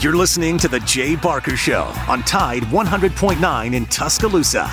[0.00, 4.70] You're listening to The Jay Barker Show on Tide 100.9 in Tuscaloosa.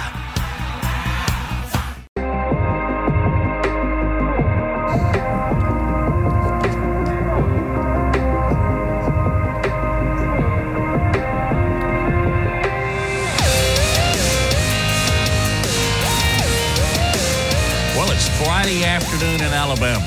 [17.96, 20.04] Well, it's Friday afternoon in Alabama.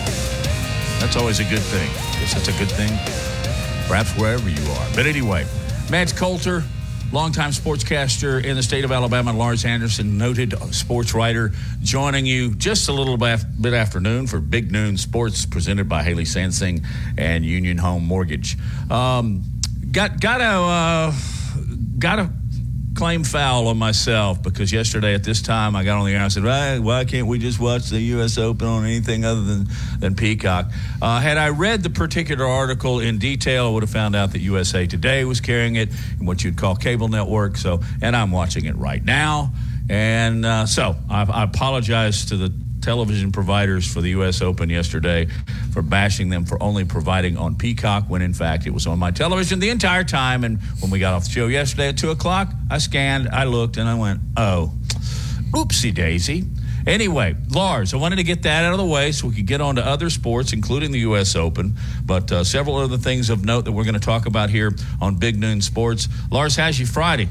[1.01, 1.91] That's always a good thing.
[2.21, 2.91] Guess that's a good thing,
[3.87, 4.89] perhaps wherever you are.
[4.95, 5.47] But anyway,
[5.91, 6.63] Matt Coulter,
[7.13, 12.89] longtime sportscaster in the state of Alabama, Lars Anderson, noted sports writer, joining you just
[12.89, 16.85] a little bit bit afternoon for Big Noon Sports, presented by Haley Sansing
[17.17, 18.57] and Union Home Mortgage.
[18.91, 19.43] Um,
[19.93, 21.15] got got to uh,
[21.99, 22.31] got to
[22.97, 26.25] claim foul on myself because yesterday at this time I got on the air and
[26.25, 28.39] I said, why, why can't we just watch the U.S.
[28.39, 29.69] Open on anything other than,
[30.01, 30.71] than Peacock?
[31.03, 34.41] Uh, had I read the particular article in detail, I would have found out that
[34.41, 37.59] USA Today was carrying it in what you'd call cable network.
[37.59, 39.53] So, and I'm watching it right now.
[39.91, 42.53] And uh, so I, I apologize to the
[42.87, 44.41] television providers for the U.S.
[44.41, 45.27] Open yesterday
[45.73, 49.11] for bashing them for only providing on Peacock when in fact it was on my
[49.11, 50.45] television the entire time.
[50.45, 53.77] And when we got off the show yesterday at 2 o'clock, I scanned, I looked,
[53.77, 54.73] and I went, oh,
[55.51, 56.45] oopsie daisy.
[56.87, 59.61] Anyway, Lars, I wanted to get that out of the way so we could get
[59.61, 61.35] on to other sports, including the U.S.
[61.35, 64.73] Open, but uh, several other things of note that we're going to talk about here
[65.01, 66.07] on Big Noon Sports.
[66.31, 67.29] Lars, how's you Friday?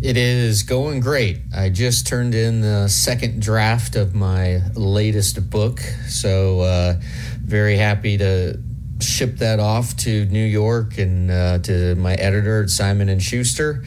[0.00, 1.40] It is going great.
[1.52, 7.00] I just turned in the second draft of my latest book, so uh,
[7.42, 8.60] very happy to
[9.00, 13.82] ship that off to New York and uh, to my editor at Simon and Schuster,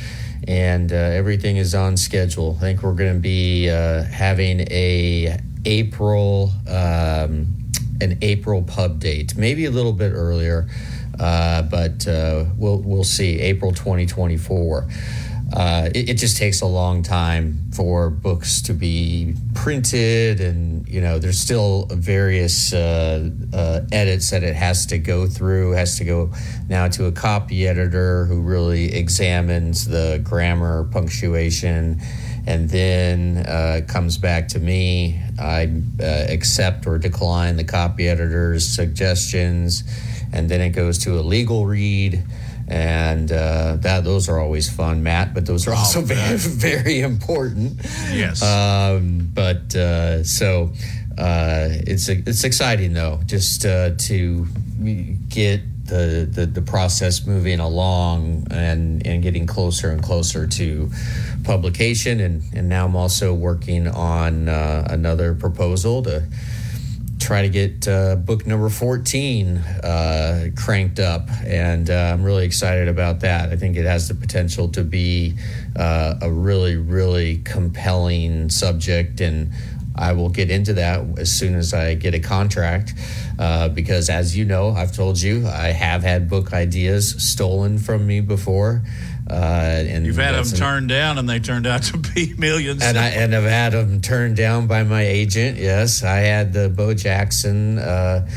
[0.50, 2.58] and uh, everything is on schedule.
[2.58, 7.56] I think we're going to be uh, having a April um,
[8.02, 10.68] an April pub date, maybe a little bit earlier,
[11.22, 13.40] uh, but uh, we'll we'll see.
[13.40, 14.90] April 2024
[15.54, 21.02] uh, it, it, just takes a long time for books to be printed and you
[21.02, 25.72] know there's still various uh, uh, edits that it has to go through.
[25.72, 26.32] Has to go
[26.70, 32.00] now to a copy editor who really examines the grammar punctuation
[32.48, 35.22] and then uh, comes back to me.
[35.38, 39.84] I uh, accept or decline the copy editor's suggestions
[40.32, 42.24] and then it goes to a legal read
[42.72, 45.34] and uh, that those are always fun, Matt.
[45.34, 47.82] But those are also oh, very, very important.
[48.12, 48.42] Yes.
[48.42, 50.72] Um, but uh, so
[51.18, 54.48] uh, it's it's exciting though, just uh, to
[55.28, 60.90] get the, the, the process moving along and and getting closer and closer to
[61.44, 62.22] publication.
[62.22, 66.24] And and now I'm also working on uh, another proposal to
[67.22, 71.30] try to get uh, book number 14 uh, cranked up.
[71.46, 73.50] And uh, I'm really excited about that.
[73.50, 75.36] I think it has the potential to be
[75.76, 79.22] uh, a really, really compelling subject.
[79.22, 79.52] And
[79.96, 82.94] I will get into that as soon as I get a contract.
[83.38, 88.06] Uh, because, as you know, I've told you, I have had book ideas stolen from
[88.06, 88.84] me before.
[89.32, 92.84] Uh, and you've had them turned down, and they turned out to be millions.
[92.84, 95.58] And I and I've had them turned down by my agent.
[95.58, 98.28] Yes, I had the Bo Jackson uh,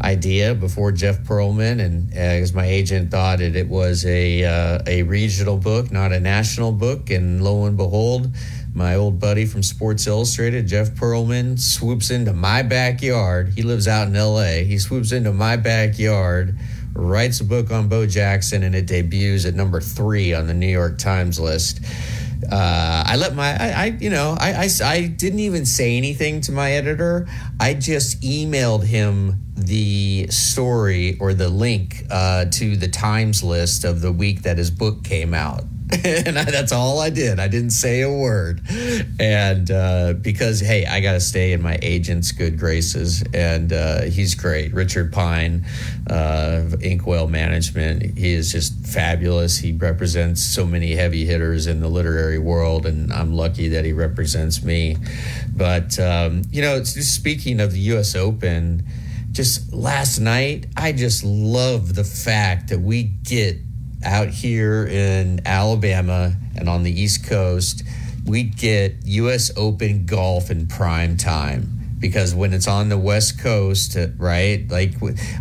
[0.00, 4.78] idea before Jeff Pearlman, and as uh, my agent thought it, it was a uh,
[4.86, 7.10] a regional book, not a national book.
[7.10, 8.32] And lo and behold,
[8.74, 13.54] my old buddy from Sports Illustrated, Jeff Pearlman, swoops into my backyard.
[13.56, 14.62] He lives out in L.A.
[14.62, 16.56] He swoops into my backyard
[16.94, 20.68] writes a book on Bo Jackson, and it debuts at number three on the New
[20.68, 21.80] York Times list.
[22.50, 26.40] Uh, I let my, I, I you know, I, I, I, didn't even say anything
[26.42, 27.26] to my editor.
[27.58, 34.02] I just emailed him the story or the link uh, to the Times list of
[34.02, 35.62] the week that his book came out.
[36.04, 37.38] and I, that's all I did.
[37.38, 38.62] I didn't say a word,
[39.20, 44.02] and uh, because hey, I got to stay in my agent's good graces, and uh,
[44.02, 44.72] he's great.
[44.72, 45.66] Richard Pine,
[46.08, 49.58] uh, Inkwell Management, he is just fabulous.
[49.58, 53.92] He represents so many heavy hitters in the literary world, and I'm lucky that he
[53.92, 54.96] represents me.
[55.54, 58.16] But um, you know, just speaking of the U.S.
[58.16, 58.84] Open,
[59.32, 63.58] just last night, I just love the fact that we get
[64.04, 67.82] out here in Alabama and on the East Coast,
[68.26, 69.50] we get U.S.
[69.56, 71.74] Open golf in prime time
[72.04, 74.68] because when it's on the West Coast, right?
[74.68, 74.92] Like,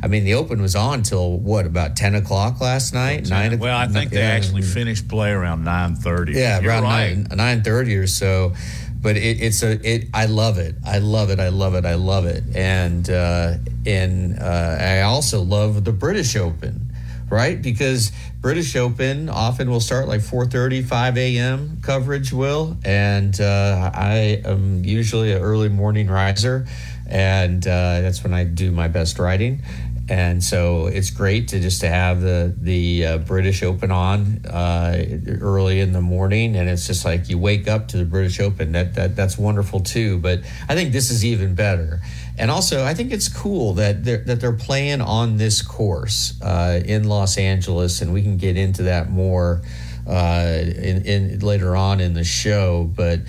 [0.01, 3.27] I mean, the Open was on till what about ten o'clock last night?
[3.27, 3.59] Nine.
[3.59, 4.29] Well, I think they yeah.
[4.29, 6.33] actually finished play around nine thirty.
[6.33, 7.17] Yeah, You're around right.
[7.17, 8.53] nine nine thirty or so.
[9.01, 10.07] But it, it's a it.
[10.13, 10.75] I love it.
[10.85, 11.41] I love it.
[11.41, 11.85] I love it.
[11.85, 12.43] I love it.
[12.55, 13.55] And uh,
[13.85, 16.92] and uh, I also love the British Open
[17.33, 17.59] right?
[17.61, 21.79] Because British Open often will start like 4:30, 5 a.m.
[21.81, 26.67] coverage will, and uh, I am usually an early morning riser,
[27.07, 29.63] and uh, that's when I do my best writing
[30.09, 35.01] and so it's great to just to have the the uh, British Open on uh,
[35.39, 38.73] early in the morning, and it's just like you wake up to the British Open.
[38.73, 40.19] That that that's wonderful too.
[40.19, 42.01] But I think this is even better,
[42.37, 46.81] and also I think it's cool that they're that they're playing on this course uh,
[46.83, 49.61] in Los Angeles, and we can get into that more
[50.07, 53.19] uh, in, in later on in the show, but.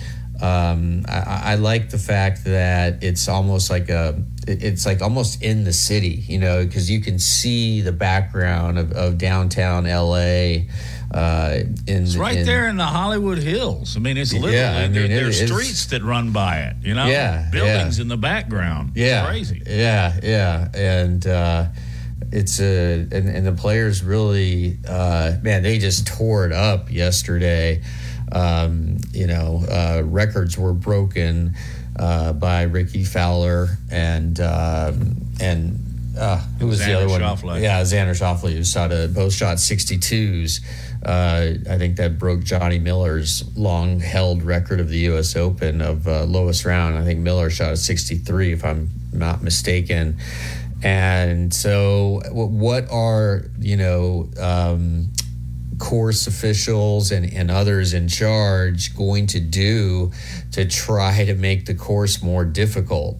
[0.41, 5.63] Um, I, I, like the fact that it's almost like a it's like almost in
[5.63, 10.65] the city, you know, because you can see the background of, of downtown LA.
[11.13, 13.95] Uh, in, it's right in, there in the Hollywood Hills.
[13.95, 16.75] I mean, it's literally yeah, I mean, there, there's streets that run by it.
[16.81, 18.01] You know, yeah, buildings yeah.
[18.01, 18.91] in the background.
[18.95, 19.63] Yeah, it's crazy.
[19.65, 21.25] Yeah, yeah, and.
[21.25, 21.67] Uh,
[22.31, 27.81] it's a and, and the players really uh, man they just tore it up yesterday
[28.31, 31.55] um, you know uh, records were broken
[31.97, 35.79] uh, by Rickie Fowler and um, and
[36.17, 37.61] uh, who was Xander the other one?
[37.61, 40.61] Yeah, Xander Schauffele, who shot a, both shot 62s.
[41.05, 45.35] Uh, I think that broke Johnny Miller's long held record of the U.S.
[45.35, 46.97] Open of uh, lowest round.
[46.97, 50.17] I think Miller shot a 63, if I'm not mistaken.
[50.81, 54.29] And so, what are you know?
[54.39, 55.09] Um,
[55.79, 60.11] course officials and, and others in charge going to do
[60.51, 63.17] to try to make the course more difficult?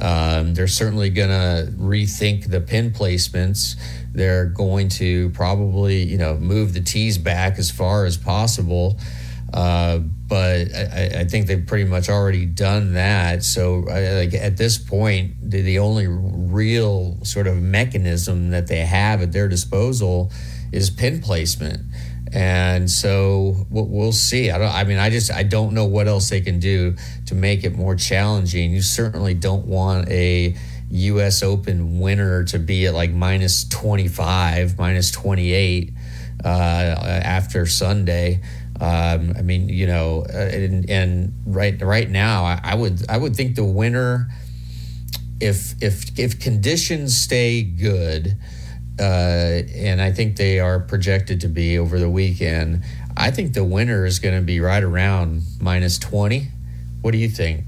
[0.00, 3.76] Um, they're certainly going to rethink the pin placements.
[4.12, 8.98] They're going to probably, you know, move the tees back as far as possible.
[9.52, 13.44] Uh, but I, I, think they've pretty much already done that.
[13.44, 18.80] So, I, like at this point, the, the only real sort of mechanism that they
[18.80, 20.32] have at their disposal
[20.74, 21.80] is pin placement
[22.34, 24.50] and so we'll see.
[24.50, 24.72] I don't.
[24.72, 27.76] I mean, I just I don't know what else they can do to make it
[27.76, 28.72] more challenging.
[28.72, 30.56] You certainly don't want a
[30.90, 31.44] U.S.
[31.44, 35.92] Open winner to be at like minus twenty five, minus twenty eight
[36.44, 38.40] uh, after Sunday.
[38.80, 43.36] Um, I mean, you know, and, and right right now, I, I would I would
[43.36, 44.28] think the winner,
[45.40, 48.36] if if if conditions stay good
[48.98, 52.84] uh, and I think they are projected to be over the weekend.
[53.16, 56.48] I think the winner is going to be right around minus 20.
[57.00, 57.64] What do you think?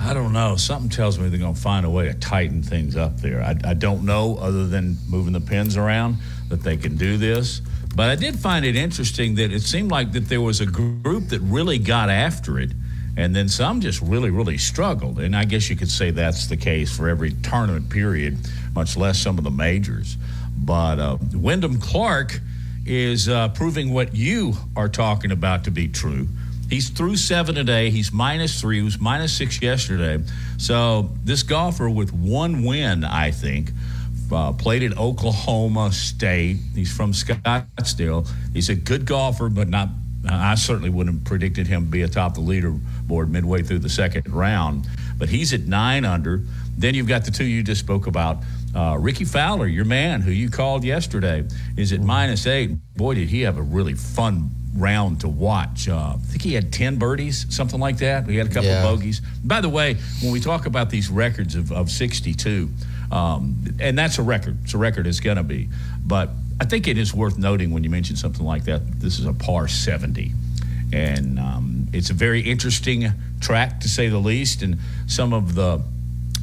[0.00, 0.56] I don't know.
[0.56, 3.42] Something tells me they're going to find a way to tighten things up there.
[3.42, 6.18] I, I don't know, other than moving the pins around,
[6.48, 7.60] that they can do this.
[7.96, 11.28] But I did find it interesting that it seemed like that there was a group
[11.28, 12.70] that really got after it,
[13.18, 15.18] and then some just really, really struggled.
[15.18, 18.38] And I guess you could say that's the case for every tournament period
[18.74, 20.16] much less some of the majors.
[20.56, 22.40] But uh, Wyndham Clark
[22.86, 26.28] is uh, proving what you are talking about to be true.
[26.70, 27.90] He's through seven today.
[27.90, 28.76] He's minus three.
[28.76, 30.22] He was minus six yesterday.
[30.58, 33.72] So this golfer with one win, I think,
[34.30, 36.58] uh, played at Oklahoma State.
[36.72, 38.30] He's from Scottsdale.
[38.52, 39.88] He's a good golfer, but not.
[40.28, 42.40] I certainly wouldn't have predicted him to be atop the
[43.08, 44.86] leaderboard midway through the second round.
[45.18, 46.42] But he's at nine under.
[46.76, 48.38] Then you've got the two you just spoke about.
[48.74, 51.44] Uh, Rickie Fowler, your man, who you called yesterday,
[51.76, 52.70] is at minus eight.
[52.96, 55.88] Boy, did he have a really fun round to watch.
[55.88, 58.28] Uh, I think he had 10 birdies, something like that.
[58.28, 58.86] He had a couple yeah.
[58.86, 59.20] of bogeys.
[59.42, 62.68] By the way, when we talk about these records of, of 62,
[63.10, 65.68] um, and that's a record, it's a record, it's going to be.
[66.06, 69.26] But I think it is worth noting when you mention something like that, this is
[69.26, 70.32] a par 70.
[70.92, 74.62] And um, it's a very interesting track, to say the least.
[74.62, 75.82] And some of the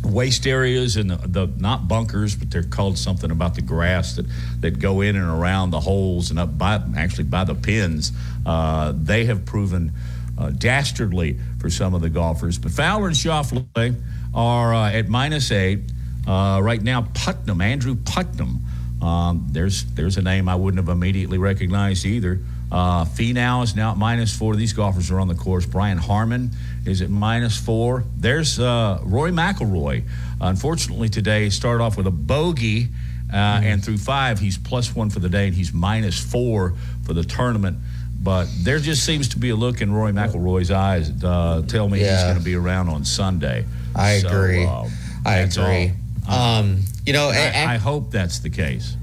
[0.04, 4.26] waste areas and the, the, not bunkers, but they're called something about the grass that,
[4.62, 8.12] that go in and around the holes and up by actually by the pins.
[8.46, 9.92] Uh, they have proven
[10.38, 12.58] uh, dastardly for some of the golfers.
[12.58, 13.96] But Fowler and Schauffele
[14.34, 15.80] are uh, at minus eight
[16.28, 17.08] uh, right now.
[17.14, 18.62] Putnam, Andrew Putnam.
[19.02, 22.40] Um, there's there's a name I wouldn't have immediately recognized either.
[22.76, 24.58] Uh, Finau is now at minus four.
[24.58, 25.66] These golfers are on the course.
[25.66, 26.52] Brian Harman
[26.86, 28.04] is at minus four.
[28.18, 30.04] There's uh, Rory McIlroy.
[30.42, 32.90] Unfortunately, today started off with a bogey,
[33.32, 33.66] uh, mm-hmm.
[33.66, 36.74] and through five, he's plus one for the day, and he's minus four
[37.06, 37.78] for the tournament.
[38.22, 42.02] But there just seems to be a look in Rory McIlroy's eyes uh, tell me
[42.02, 42.16] yeah.
[42.16, 43.64] he's going to be around on Sunday.
[43.96, 44.66] I so, agree.
[44.66, 44.90] Uh,
[45.26, 45.94] I agree.
[46.28, 48.98] Um, you know, I, I, I hope that's the case.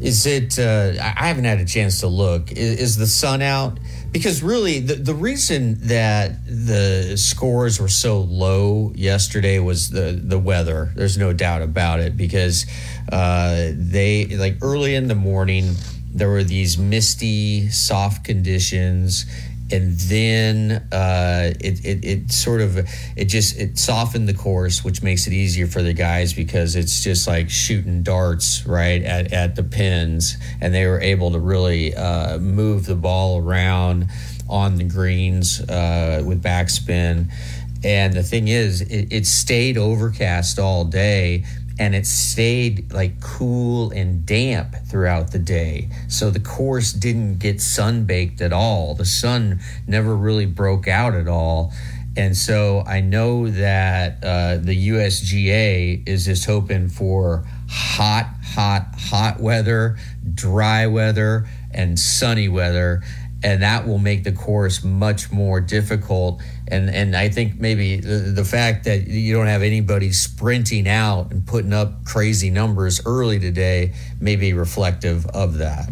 [0.00, 0.58] Is it?
[0.58, 2.52] Uh, I haven't had a chance to look.
[2.52, 3.78] Is, is the sun out?
[4.12, 10.38] Because really, the, the reason that the scores were so low yesterday was the the
[10.38, 10.92] weather.
[10.94, 12.16] There's no doubt about it.
[12.16, 12.66] Because
[13.10, 15.74] uh, they like early in the morning,
[16.12, 19.26] there were these misty, soft conditions
[19.70, 22.78] and then uh, it, it, it sort of
[23.16, 27.02] it just it softened the course which makes it easier for the guys because it's
[27.02, 30.36] just like shooting darts right at, at the pins.
[30.60, 34.08] And they were able to really uh, move the ball around
[34.48, 37.32] on the greens uh, with backspin.
[37.84, 41.44] And the thing is it, it stayed overcast all day
[41.78, 45.88] and it stayed like cool and damp throughout the day.
[46.08, 48.94] So the course didn't get sunbaked at all.
[48.94, 51.72] The sun never really broke out at all.
[52.16, 59.38] And so I know that uh, the USGA is just hoping for hot, hot, hot
[59.38, 59.98] weather,
[60.34, 63.02] dry weather, and sunny weather
[63.42, 66.42] and that will make the course much more difficult.
[66.68, 71.30] And and I think maybe the, the, fact that you don't have anybody sprinting out
[71.30, 75.88] and putting up crazy numbers early today may be reflective of that.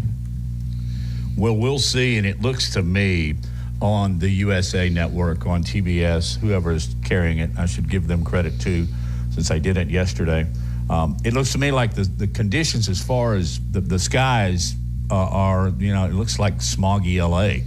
[1.36, 3.34] Well, we'll see, and it looks to me
[3.80, 8.58] on the USA Network on TBS, whoever is carrying it, I should give them credit
[8.60, 8.86] too,
[9.30, 10.46] since I did it yesterday.
[10.88, 14.74] Um, it looks to me like the, the conditions as far as the, the skies
[15.14, 17.62] uh, are, you know, it looks like smoggy LA.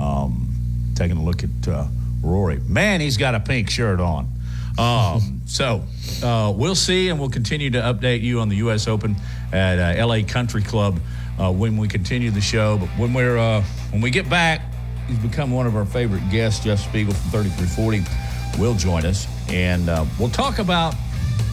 [0.00, 0.48] Um,
[0.96, 1.86] taking a look at uh,
[2.20, 2.58] Rory.
[2.66, 4.28] Man, he's got a pink shirt on.
[4.76, 5.84] Um, so
[6.22, 8.88] uh, we'll see, and we'll continue to update you on the U.S.
[8.88, 9.14] Open
[9.52, 10.98] at uh, LA Country Club
[11.38, 12.76] uh, when we continue the show.
[12.76, 14.62] But when we're uh, when we get back,
[15.06, 16.64] he's become one of our favorite guests.
[16.64, 19.86] Jeff Spiegel from 3340 will join us, and
[20.18, 20.94] we'll talk about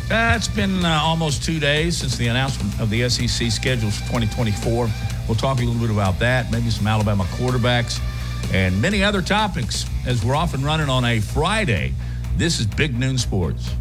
[0.10, 4.06] uh, it's been uh, almost two days since the announcement of the SEC schedules for
[4.06, 4.88] 2024.
[5.27, 8.00] We'll talk a little bit about that, maybe some Alabama quarterbacks,
[8.53, 11.93] and many other topics as we're often running on a Friday.
[12.38, 13.74] This is Big Noon Sports.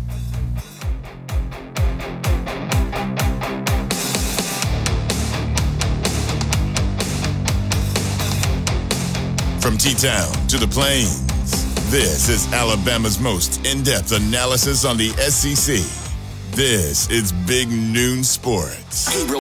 [9.60, 11.26] From T Town to the Plains,
[11.90, 15.76] this is Alabama's most in depth analysis on the SEC.
[16.56, 19.45] This is Big Noon Sports.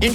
[0.00, 0.14] In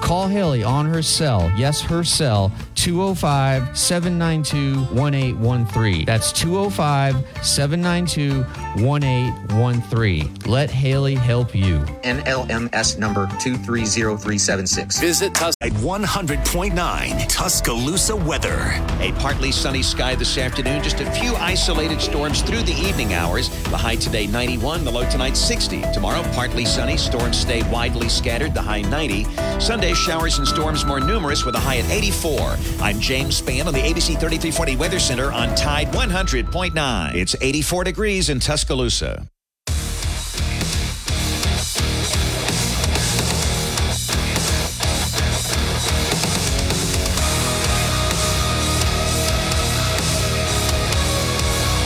[0.00, 6.04] Call Haley on her cell, yes, her cell, 205 792 1813.
[6.04, 8.42] That's 205 792
[8.84, 10.34] 1813.
[10.46, 11.78] Let Haley help you.
[12.04, 15.00] NMLS number 230376.
[15.00, 18.74] Visit Tus- at 100.9 Tuscaloosa weather.
[19.00, 23.48] A partly sunny sky this afternoon, just a few isolated storms through the evening hours.
[23.64, 25.82] The high today 91, the low tonight 60.
[25.92, 29.24] Tomorrow, partly sunny, storms stay widely scattered, the high 90.
[29.58, 32.56] Sunday, showers and storms more numerous with a high at 84.
[32.80, 37.14] I'm James Spann on the ABC 3340 Weather Center on Tide 100.9.
[37.14, 39.28] It's 84 degrees in Tuscaloosa.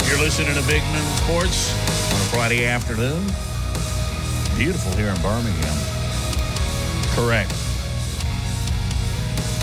[0.08, 1.72] You're listening to Big Noon Sports
[2.12, 3.24] on a Friday afternoon.
[4.56, 5.78] Beautiful here in Birmingham.
[7.14, 7.59] Correct.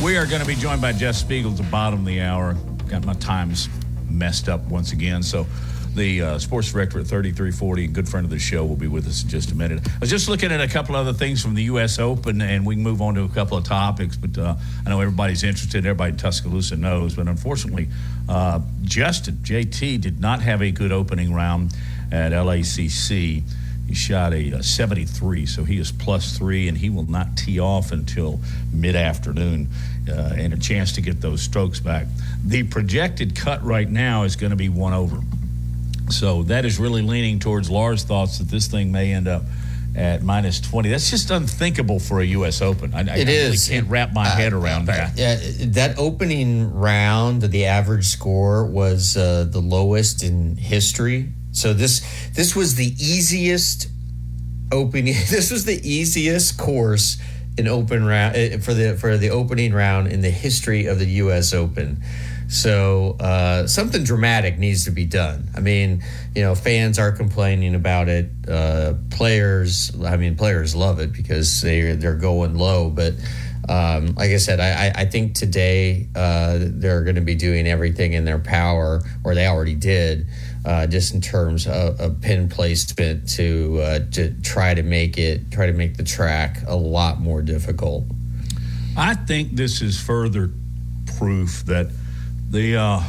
[0.03, 2.55] We are going to be joined by Jeff Spiegel at the bottom of the hour.
[2.87, 3.67] Got my times
[4.07, 5.23] messed up once again.
[5.23, 5.47] So,
[5.95, 9.23] the uh, sports director at 3340, good friend of the show, will be with us
[9.23, 9.81] in just a minute.
[9.87, 11.97] I was just looking at a couple other things from the U.S.
[11.97, 14.15] Open, and we can move on to a couple of topics.
[14.15, 15.83] But uh, I know everybody's interested.
[15.83, 17.15] Everybody in Tuscaloosa knows.
[17.15, 17.87] But unfortunately,
[18.29, 21.75] uh, Justin, JT, did not have a good opening round
[22.11, 23.41] at LACC.
[23.87, 27.59] He shot a, a 73, so he is plus three, and he will not tee
[27.59, 28.39] off until
[28.73, 29.69] mid afternoon
[30.09, 32.07] uh, and a chance to get those strokes back.
[32.43, 35.19] The projected cut right now is going to be one over.
[36.09, 39.43] So that is really leaning towards Lars' thoughts that this thing may end up
[39.95, 40.89] at minus 20.
[40.89, 42.61] That's just unthinkable for a U.S.
[42.61, 42.93] Open.
[42.93, 43.69] I, I, It I is.
[43.69, 45.17] really can't wrap my head around that.
[45.17, 45.37] Yeah,
[45.71, 51.29] that opening round, the average score was uh, the lowest in history.
[51.57, 52.01] So this
[52.35, 53.89] this was the easiest
[54.71, 55.15] opening.
[55.29, 57.17] This was the easiest course
[57.57, 61.07] in open round eh, for the for the opening round in the history of the
[61.23, 61.53] U.S.
[61.53, 62.01] Open.
[62.47, 65.49] So uh, something dramatic needs to be done.
[65.55, 66.01] I mean,
[66.33, 68.29] you know, fans are complaining about it.
[68.47, 72.89] Uh, players, I mean, players love it because they they're going low.
[72.89, 73.15] But
[73.67, 78.13] um, like I said, I, I- think today uh, they're going to be doing everything
[78.13, 80.27] in their power, or they already did,
[80.67, 85.65] uh, just in terms of, pin placement to uh, to try to make it try
[85.65, 88.03] to make the track a lot more difficult.
[88.97, 90.51] I think this is further
[91.17, 91.89] proof that
[92.49, 93.01] the uh,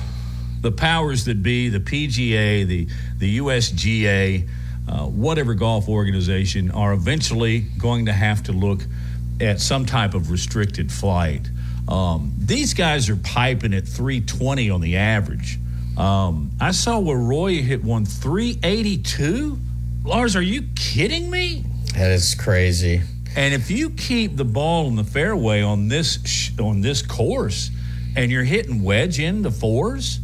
[0.60, 2.86] the powers that be, the PGA, the
[3.18, 4.48] the USGA,
[4.88, 8.82] uh, whatever golf organization, are eventually going to have to look
[9.40, 11.48] at some type of restricted flight.
[11.88, 15.58] Um, these guys are piping at 320 on the average.
[15.98, 19.58] Um, I saw where Roy hit one 382.
[20.04, 21.64] Lars, are you kidding me?
[21.94, 23.02] That is crazy.
[23.36, 27.70] And if you keep the ball in the fairway on this sh- on this course,
[28.16, 30.20] and you're hitting wedge into fours,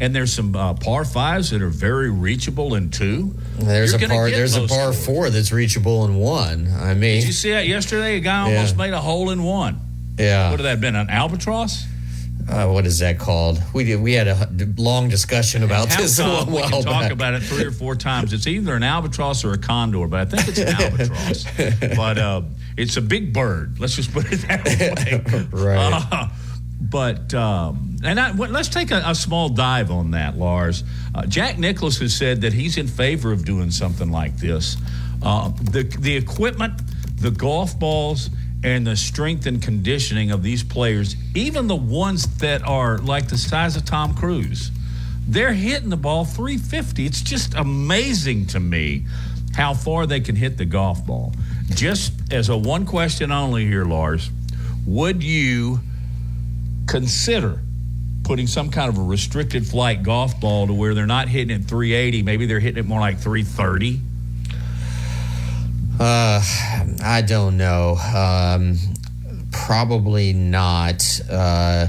[0.00, 3.34] and there's some uh, par fives that are very reachable in two.
[3.58, 4.30] There's a par.
[4.30, 5.06] There's a par scores.
[5.06, 6.68] four that's reachable in one.
[6.68, 8.16] I mean, Did you see that yesterday?
[8.16, 8.56] A guy Yeah.
[8.56, 9.80] almost made a hole in one.
[10.18, 10.50] yeah.
[10.50, 10.96] What would that have been?
[10.96, 11.84] An albatross?
[12.48, 13.60] Uh, what is that called?
[13.72, 14.00] We did.
[14.00, 17.12] We had a long discussion about How this a come we can talk back.
[17.12, 18.32] about it three or four times.
[18.32, 21.96] It's either an albatross or a condor, but I think it's an albatross.
[21.96, 22.42] but uh,
[22.76, 23.80] it's a big bird.
[23.80, 24.64] Let's just put it that
[25.52, 25.62] way.
[25.62, 26.06] Right.
[26.12, 26.28] Uh,
[26.80, 30.84] but um, and I, let's take a, a small dive on that, Lars.
[31.14, 34.76] Uh, Jack Nicklaus has said that he's in favor of doing something like this.
[35.22, 36.74] Uh, the the equipment,
[37.16, 38.28] the golf balls,
[38.64, 43.36] and the strength and conditioning of these players, even the ones that are like the
[43.36, 44.70] size of Tom Cruise,
[45.28, 47.04] they're hitting the ball 350.
[47.04, 49.04] It's just amazing to me
[49.54, 51.34] how far they can hit the golf ball.
[51.74, 54.30] Just as a one question only here, Lars,
[54.86, 55.80] would you
[56.86, 57.60] consider
[58.24, 61.64] putting some kind of a restricted flight golf ball to where they're not hitting it
[61.64, 64.00] 380, maybe they're hitting it more like 330?
[65.98, 66.42] Uh,
[67.02, 67.96] I don't know.
[67.96, 68.78] Um,
[69.52, 71.20] probably not.
[71.30, 71.88] Uh,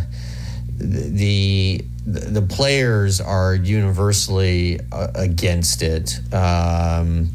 [0.78, 7.30] the the players are universally uh, against it, um,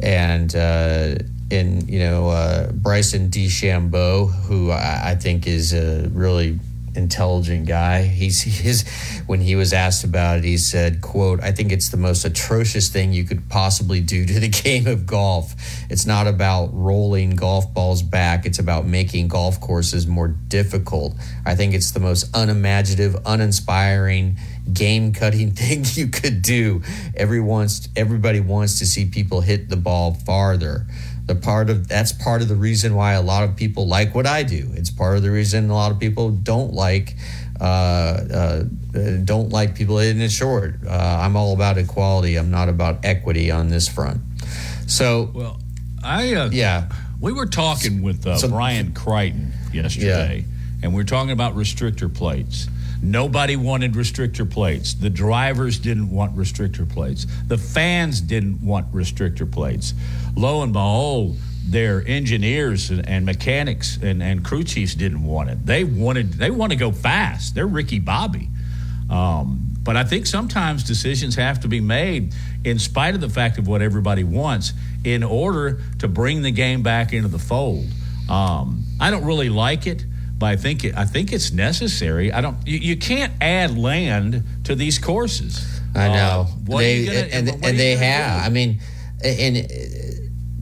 [0.00, 1.16] and uh,
[1.50, 6.60] and you know uh, Bryson DeChambeau, who I, I think is a really
[6.96, 8.02] intelligent guy.
[8.02, 8.88] He's his
[9.26, 12.88] when he was asked about it, he said, "quote I think it's the most atrocious
[12.88, 15.54] thing you could possibly do to the game of golf.
[15.90, 18.46] It's not about rolling golf balls back.
[18.46, 21.14] It's about making golf courses more difficult.
[21.44, 24.38] I think it's the most unimaginative, uninspiring."
[24.72, 26.80] game cutting thing you could do
[27.14, 30.86] every wants everybody wants to see people hit the ball farther
[31.26, 34.26] the part of that's part of the reason why a lot of people like what
[34.26, 34.70] I do.
[34.74, 37.16] It's part of the reason a lot of people don't like
[37.60, 38.62] uh, uh,
[39.24, 40.76] don't like people it short.
[40.86, 40.90] Uh,
[41.22, 42.36] I'm all about equality.
[42.36, 44.20] I'm not about equity on this front.
[44.86, 45.60] So Well,
[46.02, 50.44] I uh, yeah, we were talking with uh, So- Brian Crichton yesterday,
[50.82, 52.68] and we were talking about restrictor plates.
[53.04, 54.94] Nobody wanted restrictor plates.
[54.94, 57.26] The drivers didn't want restrictor plates.
[57.46, 59.94] The fans didn't want restrictor plates.
[60.36, 61.36] Lo and behold,
[61.66, 65.64] their engineers and, and mechanics and, and crew chiefs didn't want it.
[65.64, 67.54] They wanted they want to go fast.
[67.54, 68.48] They're Ricky Bobby.
[69.10, 73.58] Um, but I think sometimes decisions have to be made in spite of the fact
[73.58, 74.72] of what everybody wants
[75.04, 77.86] in order to bring the game back into the fold.
[78.30, 80.04] Um, I don't really like it,
[80.44, 82.30] but I think it, I think it's necessary.
[82.30, 82.56] I don't.
[82.66, 85.64] You, you can't add land to these courses.
[85.94, 86.14] I know.
[86.14, 88.42] Uh, what are they you gonna- and, and they have.
[88.42, 88.46] do?
[88.46, 88.80] I mean,
[89.24, 89.64] and uh,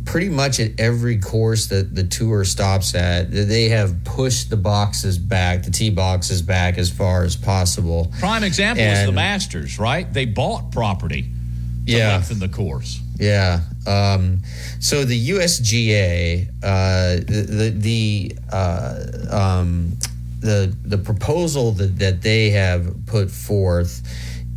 [0.05, 5.19] pretty much at every course that the tour stops at, they have pushed the boxes
[5.19, 8.13] back, the tee boxes back as far as possible.
[8.21, 10.13] Prime example is the Masters, right?
[10.13, 12.13] They bought property to Yeah.
[12.13, 13.01] lengthen the course.
[13.19, 13.61] Yeah.
[13.87, 14.43] Um,
[14.81, 19.93] so the USGA, uh, the the uh, um,
[20.41, 24.03] the the proposal that, that they have put forth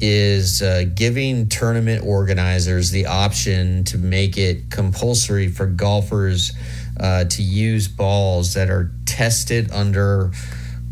[0.01, 6.51] is uh, giving tournament organizers the option to make it compulsory for golfers
[6.99, 10.31] uh, to use balls that are tested under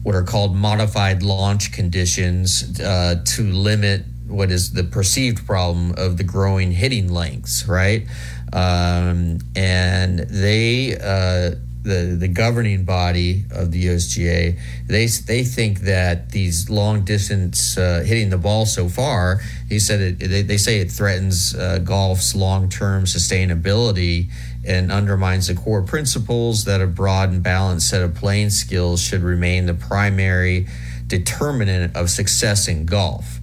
[0.04, 6.18] what are called modified launch conditions uh, to limit what is the perceived problem of
[6.18, 8.08] the growing hitting lengths, right?
[8.52, 14.58] Um, and they, uh, the the governing body of the USGA,
[14.88, 20.00] they they think that these long distance uh, hitting the ball so far, he said
[20.00, 24.30] it, they, they say it threatens uh, golf's long term sustainability
[24.66, 29.22] and undermines the core principles that a broad and balanced set of playing skills should
[29.22, 30.66] remain the primary
[31.08, 33.40] determinant of success in golf.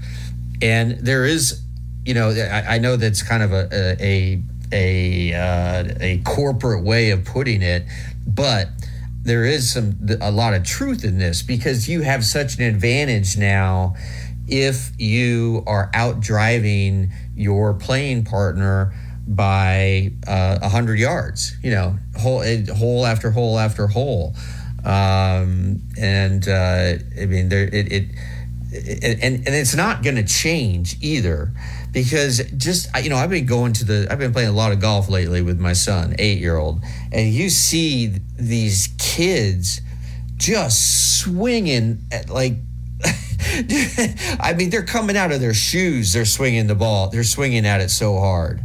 [0.63, 1.63] And there is,
[2.05, 4.43] you know, I, I know that's kind of a a
[4.73, 7.85] a, uh, a corporate way of putting it,
[8.27, 8.69] but
[9.23, 13.37] there is some a lot of truth in this because you have such an advantage
[13.37, 13.95] now
[14.49, 18.93] if you are out driving your playing partner
[19.27, 22.43] by uh, 100 yards, you know, hole,
[22.75, 24.35] hole after hole after hole.
[24.85, 28.05] Um, and uh, I mean, there, it, it,
[28.73, 31.53] and, and it's not going to change either
[31.93, 34.81] because just, you know, I've been going to the, I've been playing a lot of
[34.81, 39.81] golf lately with my son, eight year old, and you see these kids
[40.37, 42.55] just swinging at like
[43.43, 46.13] I mean, they're coming out of their shoes.
[46.13, 47.09] They're swinging the ball.
[47.09, 48.63] They're swinging at it so hard.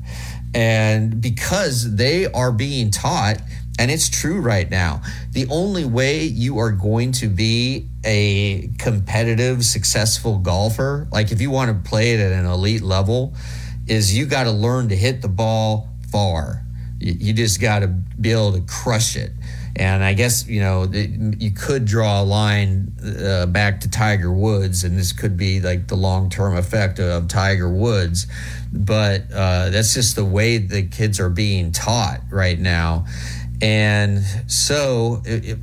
[0.54, 3.38] And because they are being taught,
[3.78, 9.66] and it's true right now, the only way you are going to be a competitive,
[9.66, 13.34] successful golfer, like if you want to play it at an elite level,
[13.88, 16.64] is you got to learn to hit the ball far.
[17.00, 19.32] You, just got to be able to crush it.
[19.76, 24.86] And I guess, you know, you could draw a line uh, back to Tiger Woods,
[24.86, 28.26] and this could be like the long term effect of Tiger Woods
[28.76, 33.06] but uh, that's just the way the kids are being taught right now.
[33.62, 35.60] And so if,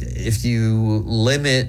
[0.00, 1.68] if you limit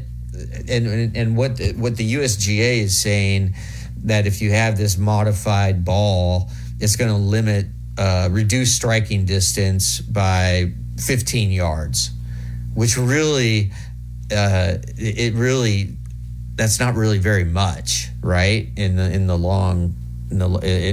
[0.67, 3.55] and and what the, what the USGA is saying
[4.03, 10.01] that if you have this modified ball, it's going to limit uh, reduce striking distance
[10.01, 12.11] by 15 yards,
[12.73, 13.71] which really
[14.31, 15.95] uh, it really
[16.55, 18.69] that's not really very much, right?
[18.75, 19.95] In the in the long
[20.29, 20.47] in the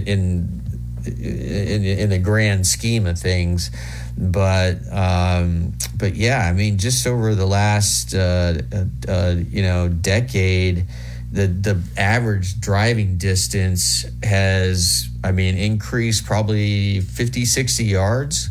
[0.07, 0.61] in
[1.07, 3.71] in, in the grand scheme of things
[4.21, 9.89] but um, but yeah i mean just over the last uh, uh, uh, you know
[9.89, 10.87] decade
[11.33, 18.49] the the average driving distance has i mean increased probably 50 60 yards.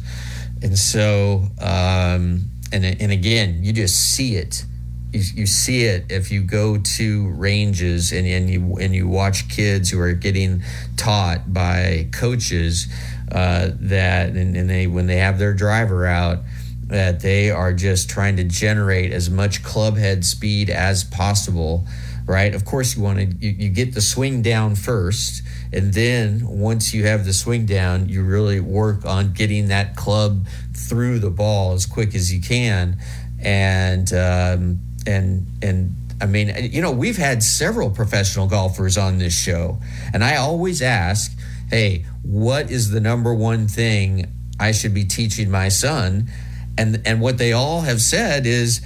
[0.62, 4.65] And so um, and and again you just see it.
[5.12, 9.49] You, you see it if you go to ranges and, and you and you watch
[9.49, 10.62] kids who are getting
[10.97, 12.88] taught by coaches
[13.32, 16.39] uh, that and, and they when they have their driver out
[16.88, 21.86] that they are just trying to generate as much club head speed as possible
[22.26, 22.54] right?
[22.54, 25.42] Of course you want to you, you get the swing down first
[25.74, 30.46] and then once you have the swing down you really work on getting that club
[30.80, 32.98] through the ball as quick as you can.
[33.39, 39.38] And um, and and I mean, you know, we've had several professional golfers on this
[39.38, 39.80] show,
[40.13, 41.32] and I always ask,
[41.69, 46.29] "Hey, what is the number one thing I should be teaching my son?"
[46.77, 48.82] And and what they all have said is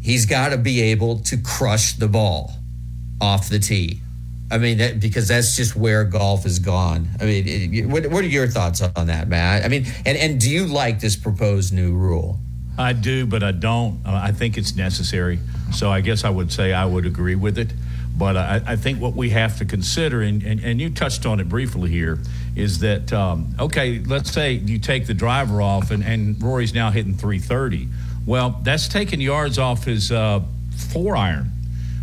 [0.00, 2.52] he's got to be able to crush the ball
[3.20, 4.00] off the tee.
[4.50, 7.08] I mean, that, because that's just where golf has gone.
[7.20, 9.64] I mean, it, what, what are your thoughts on that, Matt?
[9.64, 12.38] I mean, and, and do you like this proposed new rule?
[12.78, 14.00] I do, but I don't.
[14.06, 15.38] I think it's necessary.
[15.74, 17.72] So I guess I would say I would agree with it.
[18.18, 21.38] But I, I think what we have to consider, and, and, and, you touched on
[21.38, 22.18] it briefly here,
[22.56, 26.90] is that, um, okay, let's say you take the driver off and, and Rory's now
[26.90, 27.88] hitting 330.
[28.26, 30.40] Well, that's taking yards off his uh,
[30.92, 31.52] four iron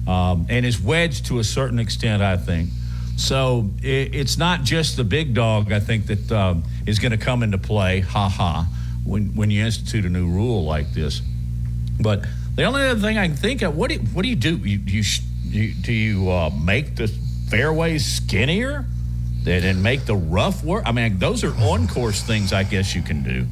[0.07, 2.69] um, and his wedge to a certain extent, I think.
[3.17, 7.17] So it, it's not just the big dog, I think, that um, is going to
[7.17, 8.67] come into play, ha ha,
[9.03, 11.21] when, when you institute a new rule like this.
[11.99, 12.25] But
[12.55, 14.57] the only other thing I can think of, what do you, what do you do?
[14.57, 15.03] You, you,
[15.49, 17.07] you do you uh, make the
[17.49, 18.85] fairways skinnier
[19.45, 20.83] and make the rough work?
[20.85, 23.45] I mean, those are on course things I guess you can do.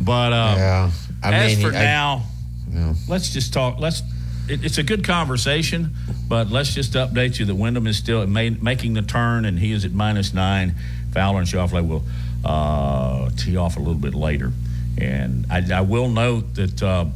[0.00, 0.90] But um, yeah.
[1.22, 2.22] I as mean, for I, now,
[2.70, 2.94] yeah.
[3.08, 3.78] let's just talk.
[3.78, 4.02] Let's.
[4.48, 5.90] It, it's a good conversation,
[6.28, 9.72] but let's just update you that Wyndham is still made, making the turn, and he
[9.72, 10.74] is at minus nine.
[11.12, 12.02] Fowler and Schauffele will
[12.44, 14.52] uh, tee off a little bit later.
[14.98, 17.06] And I, I will note that uh,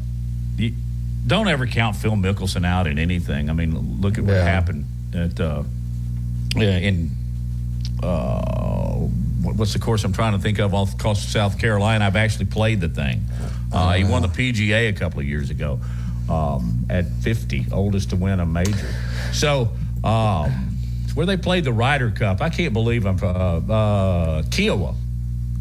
[1.26, 3.50] don't ever count Phil Mickelson out in anything.
[3.50, 4.44] I mean, look at what yeah.
[4.44, 5.62] happened at uh,
[6.56, 7.10] in
[8.02, 8.96] uh,
[9.42, 12.04] what's the course I'm trying to think of off the coast of South Carolina.
[12.04, 13.24] I've actually played the thing.
[13.72, 15.80] Uh, he won the PGA a couple of years ago
[16.28, 18.88] um, at 50, oldest to win a major.
[19.32, 19.70] So
[20.04, 20.74] um,
[21.14, 22.40] where they played the Ryder Cup.
[22.40, 24.94] I can't believe I'm uh, uh, Kiawah.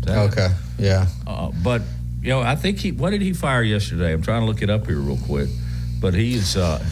[0.08, 1.08] Okay, yeah.
[1.26, 1.82] Uh, but
[2.24, 2.92] you know, I think he.
[2.92, 4.14] What did he fire yesterday?
[4.14, 5.50] I'm trying to look it up here real quick.
[6.00, 6.84] But he's uh,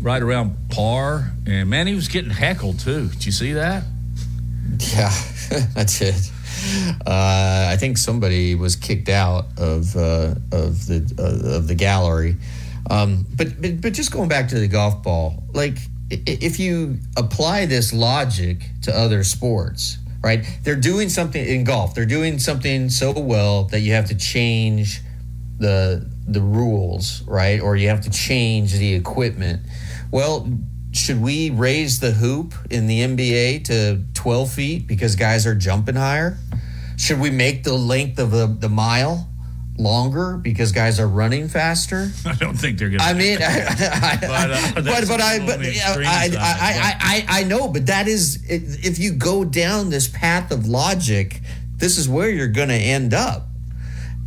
[0.00, 3.08] right around par, and man, he was getting heckled too.
[3.08, 3.84] Did you see that?
[4.92, 5.10] Yeah,
[5.76, 6.16] I did.
[7.06, 12.36] Uh, I think somebody was kicked out of uh, of the uh, of the gallery.
[12.90, 15.78] Um, but, but but just going back to the golf ball, like
[16.10, 20.44] if you apply this logic to other sports, right?
[20.62, 21.94] They're doing something in golf.
[21.94, 25.00] They're doing something so well that you have to change
[25.58, 27.60] the the rules, right?
[27.60, 29.62] Or you have to change the equipment.
[30.10, 30.48] Well,
[30.92, 35.94] should we raise the hoop in the NBA to 12 feet because guys are jumping
[35.94, 36.38] higher?
[36.96, 39.29] Should we make the length of the, the mile
[39.80, 42.10] longer because guys are running faster?
[42.26, 43.04] I don't think they're going to.
[43.04, 47.40] I mean, I, I, But, uh, but but I but I, side, I, I, I
[47.40, 51.40] I know, but that is if you go down this path of logic,
[51.76, 53.46] this is where you're going to end up.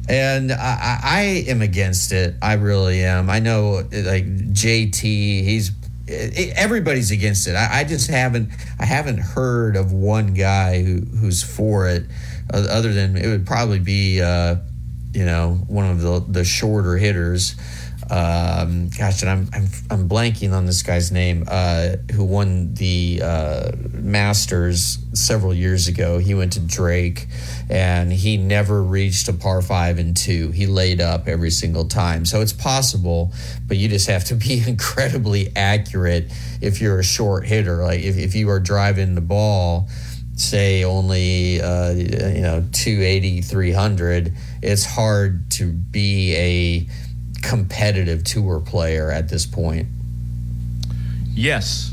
[0.09, 2.35] And I, I am against it.
[2.41, 3.29] I really am.
[3.29, 5.71] I know, like JT, he's
[6.07, 7.55] everybody's against it.
[7.55, 12.03] I, I just haven't I haven't heard of one guy who who's for it,
[12.53, 14.57] other than it would probably be uh,
[15.13, 17.55] you know one of the the shorter hitters.
[18.09, 21.45] Um, gosh, and I'm, I'm I'm blanking on this guy's name.
[21.47, 26.17] Uh, who won the uh, Masters several years ago?
[26.17, 27.27] He went to Drake,
[27.69, 30.51] and he never reached a par five and two.
[30.51, 32.25] He laid up every single time.
[32.25, 33.31] So it's possible,
[33.67, 37.83] but you just have to be incredibly accurate if you're a short hitter.
[37.83, 39.87] Like if, if you are driving the ball,
[40.35, 46.87] say only uh, you know 280 300 it's hard to be a
[47.41, 49.87] competitive tour player at this point
[51.35, 51.91] Yes.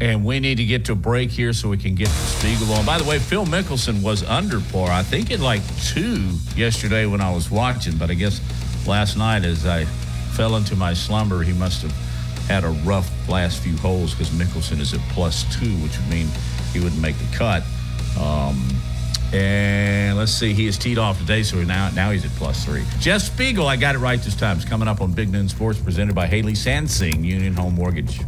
[0.00, 2.84] And we need to get to a break here so we can get Spiegel on.
[2.84, 4.90] By the way, Phil Mickelson was under par.
[4.90, 8.40] I think in like two yesterday when I was watching, but I guess
[8.86, 11.92] last night as I fell into my slumber, he must have
[12.48, 16.26] had a rough last few holes because Mickelson is at plus two, which would mean
[16.72, 17.62] he wouldn't make the cut.
[18.18, 18.68] Um,
[19.32, 22.84] and let's see, he is teed off today, so now now he's at plus three.
[22.98, 24.56] Jeff Spiegel, I got it right this time.
[24.56, 28.18] It's coming up on Big Noon Sports, presented by Haley Sansing, Union Home Mortgage.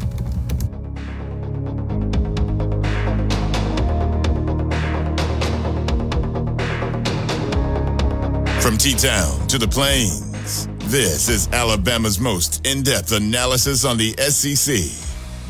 [8.63, 14.15] From T Town to the Plains, this is Alabama's most in depth analysis on the
[14.15, 15.04] SEC.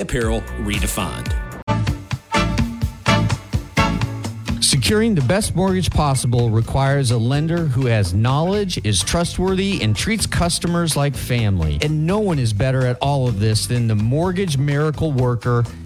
[0.00, 1.32] apparel redefined.
[4.62, 10.26] Securing the best mortgage possible requires a lender who has knowledge, is trustworthy, and treats
[10.26, 11.78] customers like family.
[11.80, 15.64] And no one is better at all of this than the mortgage miracle worker,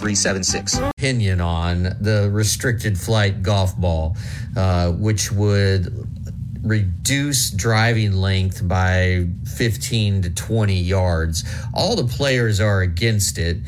[0.00, 0.90] 230376.
[0.96, 4.16] opinion on the restricted flight golf ball,
[4.56, 6.06] uh, which would
[6.62, 11.44] reduce driving length by 15 to 20 yards.
[11.74, 13.58] All the players are against it.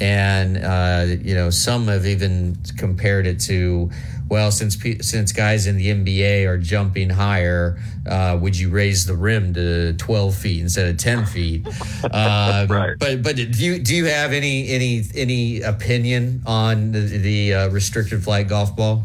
[0.00, 3.90] And, uh, you know, some have even compared it to,
[4.28, 9.14] well, since since guys in the NBA are jumping higher, uh, would you raise the
[9.14, 11.66] rim to 12 feet instead of 10 feet?
[12.04, 12.98] Uh, Right.
[12.98, 17.68] But but do you do you have any any any opinion on the, the uh,
[17.70, 19.04] restricted flight golf ball?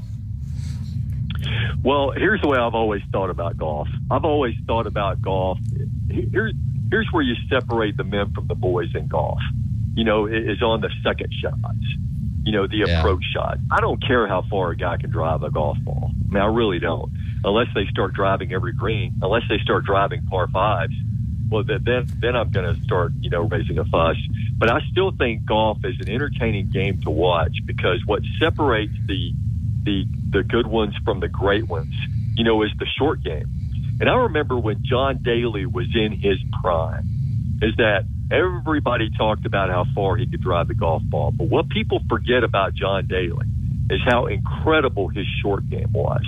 [1.83, 3.87] Well, here's the way I've always thought about golf.
[4.09, 5.59] I've always thought about golf.
[6.09, 6.53] Here's
[6.89, 9.39] here's where you separate the men from the boys in golf.
[9.95, 11.57] You know, is on the second shots.
[12.45, 12.99] You know, the Yeah.
[12.99, 13.59] approach shot.
[13.71, 16.11] I don't care how far a guy can drive a golf ball.
[16.29, 17.09] I mean, I really don't.
[17.43, 20.93] Unless they start driving every green, unless they start driving par fives,
[21.51, 24.17] well, then then, then I'm going to start, you know, raising a fuss.
[24.59, 29.35] But I still think golf is an entertaining game to watch because what separates the
[29.85, 31.91] the the good ones from the great ones,
[32.37, 33.45] you know, is the short game.
[33.99, 37.03] And I remember when John Daly was in his prime,
[37.61, 41.31] is that everybody talked about how far he could drive the golf ball.
[41.31, 43.47] But what people forget about John Daly
[43.89, 46.23] is how incredible his short game was.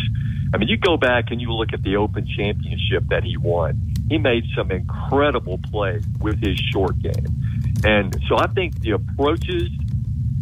[0.53, 3.93] I mean, you go back and you look at the Open Championship that he won.
[4.09, 7.25] He made some incredible plays with his short game.
[7.83, 9.69] And so I think the approaches,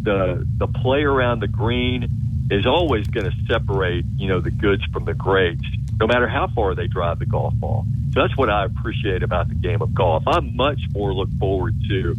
[0.02, 2.08] the the play around the green
[2.50, 5.64] is always going to separate, you know, the goods from the greats,
[5.98, 7.86] no matter how far they drive the golf ball.
[8.14, 10.22] So that's what I appreciate about the game of golf.
[10.28, 12.16] I much more look forward to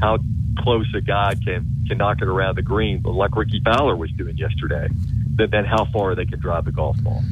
[0.00, 0.18] how
[0.58, 4.36] close a guy can can knock it around the green, like Rickie Fowler was doing
[4.36, 4.88] yesterday,
[5.36, 7.22] than, than how far they can drive the golf ball.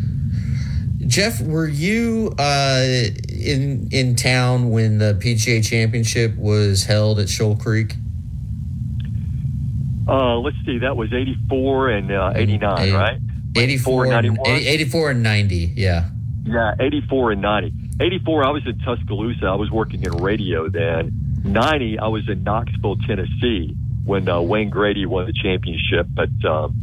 [1.08, 2.84] Jeff, were you uh,
[3.28, 7.96] in in town when the PGA Championship was held at Shoal Creek?
[10.06, 13.20] Uh, let's see, that was 84 and uh, 89, Eight- right?
[13.56, 14.50] 84 and, 91?
[14.50, 16.10] 84 and 90, yeah.
[16.44, 17.72] Yeah, 84 and 90.
[18.00, 19.46] 84, I was in Tuscaloosa.
[19.46, 21.12] I was working in radio then.
[21.44, 26.76] 90, I was in Knoxville, Tennessee when uh, Wayne Grady won the championship at um,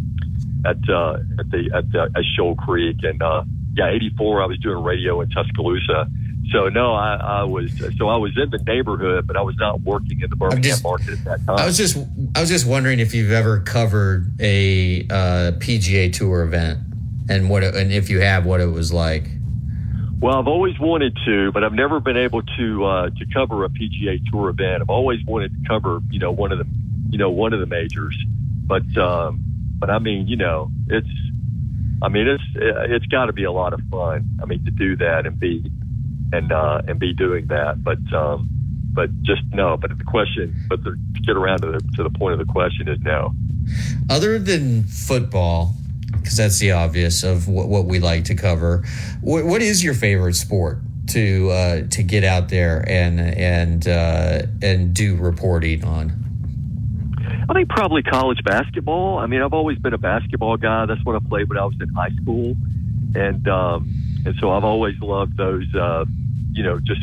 [0.66, 3.44] at uh, at the at, at Shoal Creek, and uh,
[3.76, 6.08] yeah, 84, I was doing radio in Tuscaloosa.
[6.52, 9.82] So no, I, I was so I was in the neighborhood, but I was not
[9.82, 11.60] working in the Birmingham just- market at that time.
[11.60, 11.98] I was just
[12.36, 16.80] I was just wondering if you've ever covered a uh, PGA Tour event
[17.30, 19.30] and what it, and if you have what it was like.
[20.22, 23.70] Well, I've always wanted to, but I've never been able to uh, to cover a
[23.70, 24.84] PGA Tour event.
[24.84, 26.68] I've always wanted to cover, you know, one of the,
[27.10, 28.16] you know, one of the majors.
[28.68, 29.44] But um,
[29.80, 31.10] but I mean, you know, it's,
[32.04, 34.30] I mean, it's it's got to be a lot of fun.
[34.40, 35.72] I mean, to do that and be
[36.32, 37.84] and uh, and be doing that.
[37.84, 38.48] But um,
[38.94, 39.76] but just no.
[39.76, 42.52] But the question, but the, to get around to the to the point of the
[42.54, 43.34] question is no.
[44.08, 45.74] Other than football,
[46.22, 48.84] because that's the obvious of what, what we like to cover.
[49.22, 54.44] What, what is your favorite sport to uh, to get out there and and uh,
[54.62, 56.22] and do reporting on?
[57.50, 59.18] I think probably college basketball.
[59.18, 60.86] I mean, I've always been a basketball guy.
[60.86, 62.56] That's what I played when I was in high school,
[63.16, 63.92] and um,
[64.26, 65.68] and so I've always loved those.
[65.76, 66.06] Uh,
[66.54, 67.02] you know, just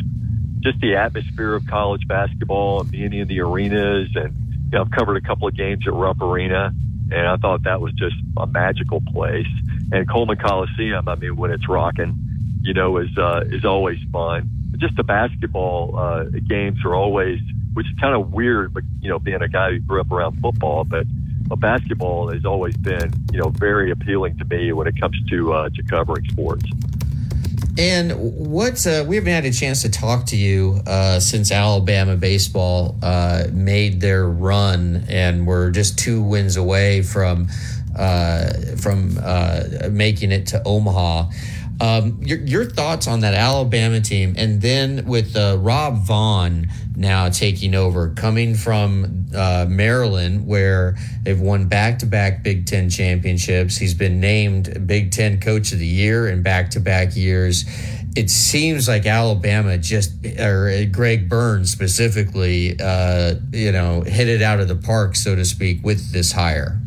[0.61, 4.09] just the atmosphere of college basketball and being in the arenas.
[4.15, 4.33] And
[4.71, 6.73] you know, I've covered a couple of games at Rupp Arena,
[7.11, 9.47] and I thought that was just a magical place.
[9.91, 12.17] And Coleman Coliseum, I mean, when it's rocking,
[12.61, 14.49] you know, is uh, is always fun.
[14.77, 17.39] Just the basketball uh, games are always,
[17.73, 20.39] which is kind of weird, but you know, being a guy who grew up around
[20.39, 21.05] football, but
[21.51, 25.53] uh, basketball has always been, you know, very appealing to me when it comes to
[25.53, 26.65] uh, to covering sports.
[27.77, 32.15] And what's uh, we haven't had a chance to talk to you uh, since Alabama
[32.17, 37.47] baseball uh, made their run, and we're just two wins away from
[37.95, 41.29] uh, from uh, making it to Omaha.
[41.81, 47.29] Um, your, your thoughts on that Alabama team, and then with uh, Rob Vaughn now
[47.29, 53.77] taking over, coming from uh, Maryland, where they've won back-to-back Big Ten championships.
[53.77, 57.63] He's been named Big Ten Coach of the Year in back-to-back years.
[58.17, 64.59] It seems like Alabama just, or Greg Byrne specifically, uh, you know, hit it out
[64.59, 66.77] of the park, so to speak, with this hire.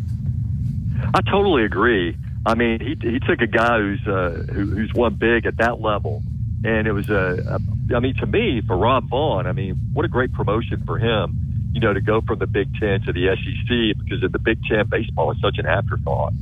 [1.15, 2.15] I totally agree.
[2.45, 5.81] I mean, he he took a guy who's uh, who, who's won big at that
[5.81, 6.23] level,
[6.65, 7.95] and it was a, a.
[7.95, 11.39] I mean, to me, for Rob Vaughn, I mean, what a great promotion for him.
[11.73, 14.59] You know, to go from the Big Ten to the SEC because in the Big
[14.69, 16.33] Ten, baseball is such an afterthought.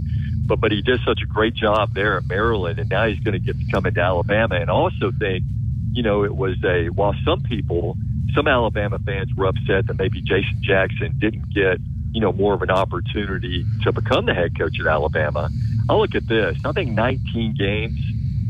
[0.46, 3.34] But but he did such a great job there at Maryland, and now he's going
[3.34, 4.56] to get to come into Alabama.
[4.56, 5.44] And also think,
[5.92, 7.96] you know, it was a while some people,
[8.34, 11.78] some Alabama fans were upset that maybe Jason Jackson didn't get
[12.12, 15.50] you know more of an opportunity to become the head coach at Alabama.
[15.88, 16.56] I look at this.
[16.64, 17.98] I think 19 games,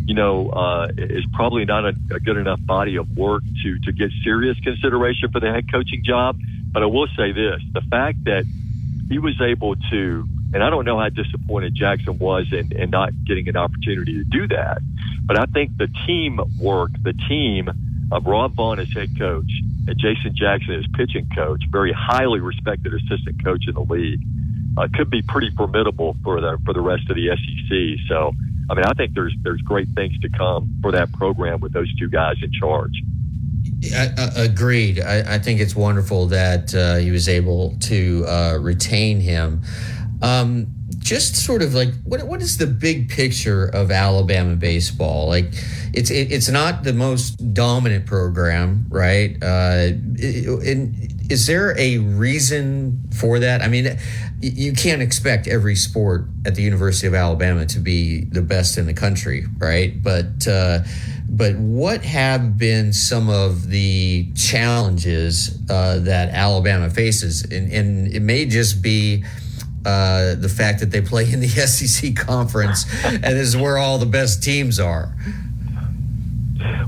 [0.07, 3.93] you know, uh, is probably not a, a good enough body of work to to
[3.93, 6.37] get serious consideration for the head coaching job.
[6.73, 8.47] But I will say this: the fact that
[9.09, 13.13] he was able to, and I don't know how disappointed Jackson was in, in not
[13.27, 14.83] getting an opportunity to do that,
[15.27, 17.71] but I think the team work, the team
[18.11, 19.51] of Rob Vaughn as head coach
[19.87, 24.21] and Jason Jackson as pitching coach, very highly respected assistant coach in the league,
[24.77, 28.07] uh, could be pretty formidable for the for the rest of the SEC.
[28.09, 28.33] So,
[28.71, 31.93] I mean, I think there's there's great things to come for that program with those
[31.97, 33.03] two guys in charge.
[33.95, 35.01] I, I, agreed.
[35.01, 39.63] I, I think it's wonderful that uh, he was able to uh, retain him.
[40.23, 40.67] Um,
[40.99, 45.29] just sort of like what what is the big picture of Alabama baseball?
[45.29, 45.47] Like,
[45.95, 49.37] it's it, it's not the most dominant program, right?
[49.43, 53.63] Uh, and is there a reason for that?
[53.63, 53.97] I mean,
[54.41, 58.87] you can't expect every sport at the University of Alabama to be the best in
[58.87, 60.03] the country, right?
[60.03, 60.81] But uh,
[61.29, 67.43] but what have been some of the challenges uh, that Alabama faces?
[67.45, 69.25] And, and it may just be
[69.85, 74.07] uh, the fact that they play in the SEC conference and is where all the
[74.07, 75.15] best teams are.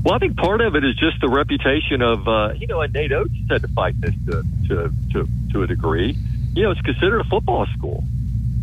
[0.03, 2.93] Well, I think part of it is just the reputation of, uh, you know, and
[2.93, 6.17] Nate Oats had to fight this to, to, to, to a degree.
[6.53, 8.03] You know, it's considered a football school,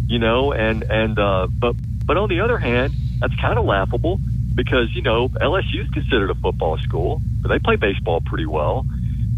[0.06, 1.74] you know, and, and, uh, but,
[2.04, 4.20] but on the other hand, that's kind of laughable
[4.54, 8.86] because, you know, LSU is considered a football school, but they play baseball pretty well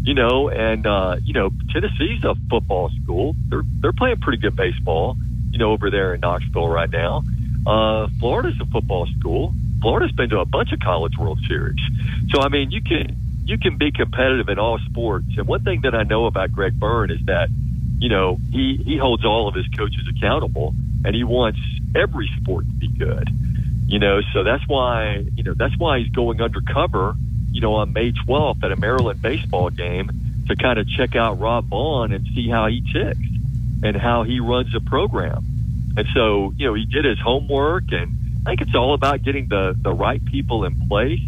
[0.03, 3.35] you know, and uh, you know, Tennessee's a football school.
[3.47, 5.15] They're they're playing pretty good baseball,
[5.51, 7.23] you know, over there in Knoxville right now.
[7.65, 9.53] Uh, Florida's a football school.
[9.81, 11.79] Florida's been to a bunch of college World Series.
[12.31, 15.27] So I mean, you can you can be competitive in all sports.
[15.37, 17.49] And one thing that I know about Greg Byrne is that,
[17.99, 20.75] you know, he he holds all of his coaches accountable,
[21.05, 21.59] and he wants
[21.95, 23.29] every sport to be good.
[23.87, 27.15] You know, so that's why you know that's why he's going undercover
[27.53, 30.09] you know, on May 12th at a Maryland baseball game
[30.47, 33.19] to kind of check out Rob Vaughn and see how he ticks
[33.83, 35.45] and how he runs the program.
[35.95, 39.47] And so, you know, he did his homework, and I think it's all about getting
[39.47, 41.21] the, the right people in place,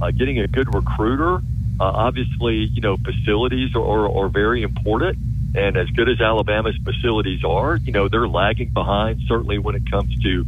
[0.00, 1.36] uh, getting a good recruiter.
[1.36, 5.18] Uh, obviously, you know, facilities are, are, are very important.
[5.54, 9.90] And as good as Alabama's facilities are, you know, they're lagging behind, certainly when it
[9.90, 10.44] comes to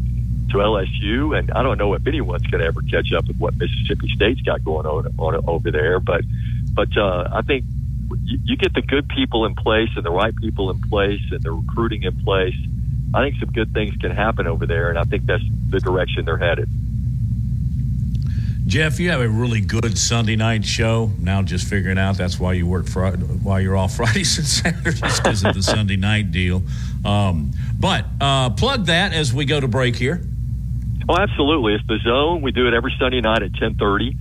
[0.51, 3.57] to LSU, and I don't know if anyone's going to ever catch up with what
[3.57, 6.01] Mississippi State's got going on, on over there.
[6.01, 6.23] But
[6.75, 7.65] but uh, I think
[8.25, 11.43] you, you get the good people in place and the right people in place and
[11.43, 12.57] the recruiting in place.
[13.15, 16.25] I think some good things can happen over there, and I think that's the direction
[16.25, 16.69] they're headed.
[18.67, 21.11] Jeff, you have a really good Sunday night show.
[21.19, 25.01] Now, just figuring out that's why you work Friday, while you're off Fridays and Saturdays
[25.21, 26.63] because of the Sunday night deal.
[27.05, 30.23] Um, but uh, plug that as we go to break here.
[31.09, 31.75] Oh, absolutely.
[31.75, 32.43] It's the zone.
[32.43, 34.17] We do it every Sunday night at 1030.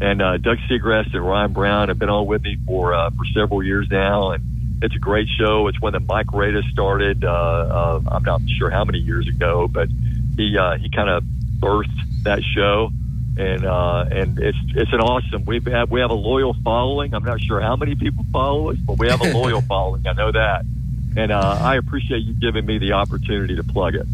[0.00, 3.24] And uh, Doug Segrest and Ryan Brown have been on with me for uh, for
[3.34, 5.68] several years now, and it's a great show.
[5.68, 7.22] It's one that Mike Rada started.
[7.22, 9.88] Uh, uh, I'm not sure how many years ago, but
[10.38, 11.22] he uh, he kind of
[11.58, 12.90] birthed that show,
[13.36, 15.44] and uh, and it's it's an awesome.
[15.44, 17.12] We have we have a loyal following.
[17.12, 20.06] I'm not sure how many people follow us, but we have a loyal following.
[20.06, 20.64] I know that,
[21.14, 24.06] and uh, I appreciate you giving me the opportunity to plug it.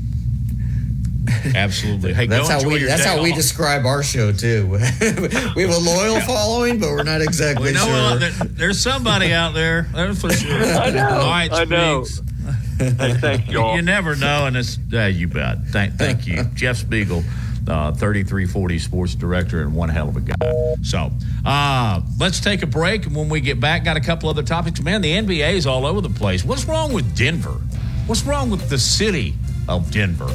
[1.55, 2.15] Absolutely.
[2.15, 3.23] Hey, that's how we that's how off.
[3.23, 4.69] we describe our show too.
[4.71, 8.19] we have a loyal following, but we're not exactly well, sure.
[8.19, 9.89] There, there's somebody out there.
[9.95, 10.55] That's for sure.
[10.65, 11.03] I know.
[11.03, 12.05] Right I know.
[12.79, 13.65] hey, thank you.
[13.75, 15.59] You never know, and it's uh, you bet.
[15.69, 17.23] Thank, thank you, Jeff Spiegel.
[17.69, 20.77] Uh, 3340 sports director and one hell of a guy.
[20.83, 21.11] So
[21.45, 23.07] uh, let's take a break.
[23.07, 24.81] And when we get back, got a couple other topics.
[24.81, 26.45] Man, the NBA is all over the place.
[26.45, 27.61] What's wrong with Denver?
[28.07, 29.35] What's wrong with the city
[29.69, 30.33] of Denver?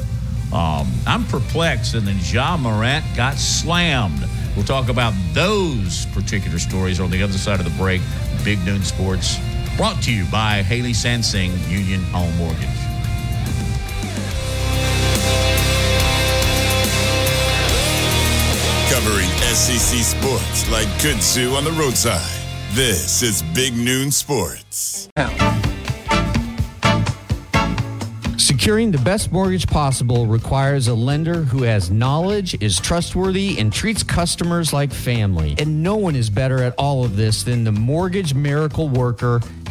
[0.52, 4.28] Um, I'm perplexed, and then Ja Morant got slammed.
[4.54, 8.02] We'll talk about those particular stories on the other side of the break.
[8.44, 9.38] Big Noon Sports,
[9.76, 12.68] brought to you by Haley Sansing Union Home Mortgage.
[18.90, 22.40] Covering SEC sports like kudzu on the roadside.
[22.72, 25.08] This is Big Noon Sports.
[28.62, 34.04] Securing the best mortgage possible requires a lender who has knowledge, is trustworthy, and treats
[34.04, 35.56] customers like family.
[35.58, 39.40] And no one is better at all of this than the mortgage miracle worker,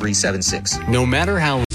[0.00, 0.88] 230376.
[0.88, 1.62] No matter how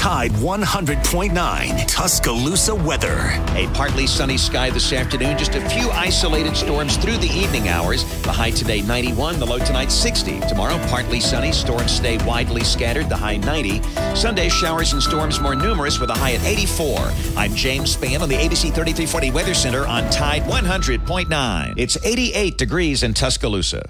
[0.00, 3.18] Tide 100.9 Tuscaloosa weather.
[3.54, 8.02] A partly sunny sky this afternoon, just a few isolated storms through the evening hours.
[8.22, 10.40] The high today 91, the low tonight 60.
[10.40, 13.82] Tomorrow, partly sunny, storms stay widely scattered, the high 90.
[14.16, 16.98] Sunday, showers and storms more numerous with a high at 84.
[17.36, 21.74] I'm James Spann on the ABC 3340 Weather Center on Tide 100.9.
[21.76, 23.82] It's 88 degrees in Tuscaloosa.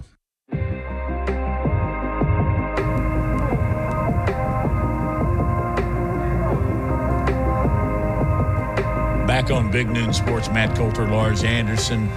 [9.40, 12.10] Back on Big Noon Sports, Matt Coulter, Lars Anderson.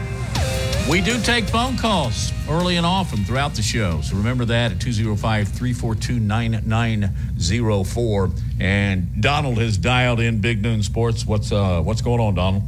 [0.90, 4.02] We do take phone calls early and often throughout the show.
[4.02, 8.30] So remember that at 205 342 9904.
[8.60, 11.26] And Donald has dialed in Big Noon Sports.
[11.26, 12.64] What's, uh, what's going on, Donald?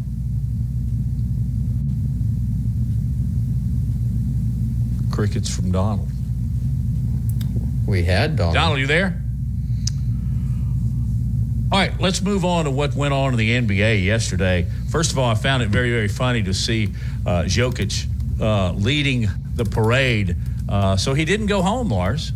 [5.12, 6.08] Crickets from Donald.
[7.86, 8.56] We had Donald.
[8.56, 9.22] Donald, you there?
[11.72, 14.68] All right, let's move on to what went on in the NBA yesterday.
[14.92, 16.90] First of all, I found it very, very funny to see
[17.26, 18.06] uh, Jokic
[18.40, 20.36] uh, leading the parade.
[20.70, 22.32] Uh, so he didn't go home, Lars.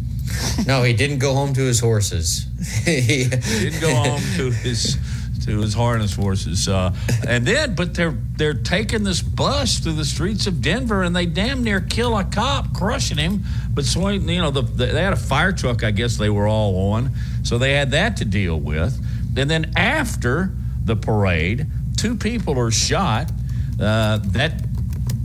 [0.65, 2.45] No, he didn't go home to his horses.
[2.85, 4.97] he didn't go home to his
[5.45, 6.67] to his harness horses.
[6.67, 6.93] Uh,
[7.27, 11.25] and then, but they're they're taking this bus through the streets of Denver, and they
[11.25, 13.43] damn near kill a cop, crushing him.
[13.73, 15.83] But so you know, the, the, they had a fire truck.
[15.83, 17.11] I guess they were all on,
[17.43, 18.99] so they had that to deal with.
[19.39, 20.51] And then after
[20.83, 21.67] the parade,
[21.97, 23.31] two people are shot.
[23.79, 24.61] Uh, that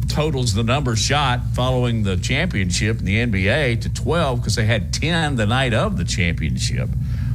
[0.09, 4.93] totals the number shot following the championship in the NBA to 12 because they had
[4.93, 6.89] 10 the night of the championship.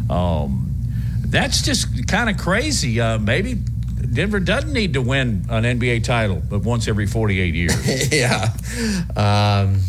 [0.09, 0.73] Um,
[1.25, 3.01] that's just kind of crazy.
[3.01, 8.11] Uh, maybe Denver doesn't need to win an NBA title, but once every 48 years.
[8.13, 8.53] yeah.
[9.15, 9.82] Um,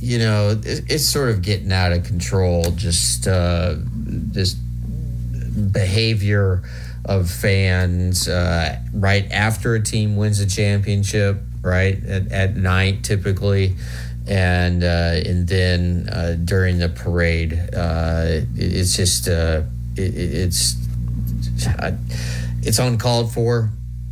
[0.00, 2.70] you know, it, it's sort of getting out of control.
[2.72, 4.56] Just uh, this
[5.70, 6.62] behavior
[7.04, 13.74] of fans uh, right after a team wins a championship, right at, at night typically,
[14.26, 19.62] and uh, and then uh, during the parade, uh, it, it's just uh,
[19.96, 20.76] it, it's
[22.62, 23.70] it's uncalled for,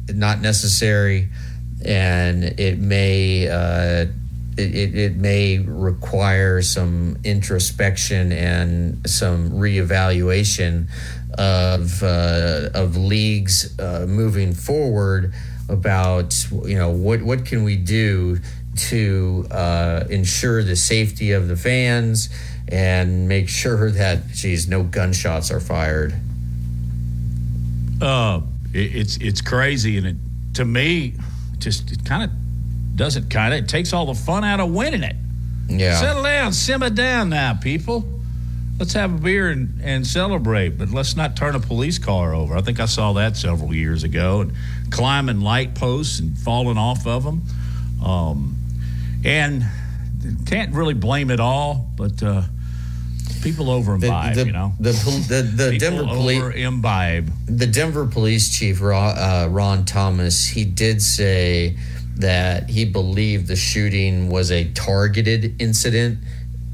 [0.08, 1.28] not necessary,
[1.84, 3.48] and it may.
[3.48, 4.06] Uh,
[4.56, 10.88] it, it, may require some introspection and some reevaluation
[11.40, 15.32] of uh, of leagues uh, moving forward
[15.70, 16.36] about
[16.66, 18.38] you know what what can we do
[18.76, 22.28] to uh, ensure the safety of the fans
[22.68, 26.14] and make sure that geez no gunshots are fired.
[28.02, 28.42] Uh,
[28.74, 30.16] it, it's it's crazy and it
[30.54, 31.14] to me
[31.58, 32.30] just it kind of
[32.96, 35.16] doesn't kind of it takes all the fun out of winning it.
[35.68, 38.19] Yeah, settle down, simmer down now, people
[38.80, 42.56] let's have a beer and, and celebrate, but let's not turn a police car over.
[42.56, 44.54] I think I saw that several years ago and
[44.90, 47.42] climbing light posts and falling off of them.
[48.04, 48.56] Um,
[49.22, 49.64] and
[50.46, 52.42] can't really blame it all, but uh,
[53.42, 54.72] people over imbibe, the, the, you know.
[54.80, 54.92] The,
[55.28, 57.30] the, the Denver police imbibe.
[57.46, 61.76] The Denver police chief, Ron, uh, Ron Thomas, he did say
[62.16, 66.18] that he believed the shooting was a targeted incident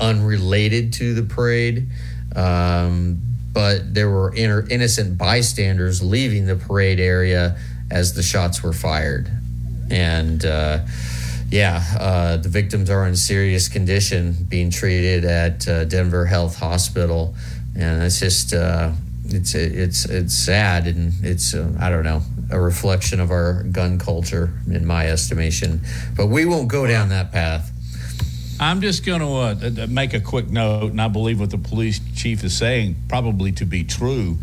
[0.01, 1.89] unrelated to the parade.
[2.35, 3.19] Um,
[3.53, 7.57] but there were innocent bystanders leaving the parade area
[7.91, 9.31] as the shots were fired.
[9.91, 10.81] And uh,
[11.51, 17.35] yeah, uh, the victims are in serious condition, being treated at uh, Denver Health Hospital.
[17.75, 18.93] And it's just, uh,
[19.29, 23.99] it's it's it's sad and it's uh, I don't know a reflection of our gun
[23.99, 25.81] culture in my estimation.
[26.17, 27.73] But we won't go down that path.
[28.61, 32.01] I'm just going to uh, make a quick note, and I believe what the police
[32.15, 34.39] chief is saying probably to be true.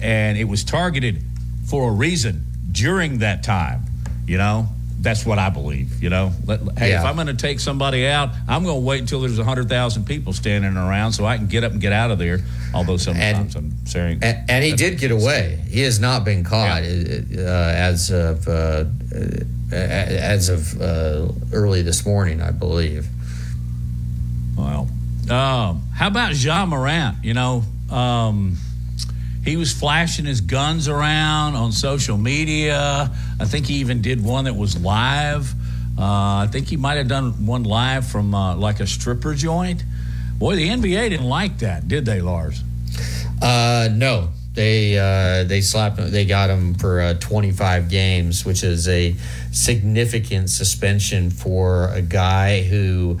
[0.00, 1.22] And it was targeted
[1.66, 3.82] for a reason during that time.
[4.26, 4.68] You know,
[5.00, 6.02] that's what I believe.
[6.02, 7.00] You know, Let, hey, yeah.
[7.00, 10.04] if I'm going to take somebody out, I'm going to wait until there's hundred thousand
[10.04, 12.40] people standing around so I can get up and get out of there.
[12.74, 15.62] Although sometimes and, I'm saying, and, and he did get away.
[15.68, 17.20] He has not been caught yeah.
[17.38, 18.84] uh, as of uh,
[19.72, 23.08] as of uh, early this morning, I believe.
[24.58, 24.88] Well,
[25.30, 27.24] um, how about Ja Morant?
[27.24, 28.56] You know, um,
[29.44, 33.10] he was flashing his guns around on social media.
[33.40, 35.54] I think he even did one that was live.
[35.96, 39.84] Uh, I think he might have done one live from uh, like a stripper joint.
[40.38, 42.62] Boy, the NBA didn't like that, did they, Lars?
[43.40, 48.88] Uh, no, they uh, they slapped they got him for uh, 25 games, which is
[48.88, 49.14] a
[49.52, 53.18] significant suspension for a guy who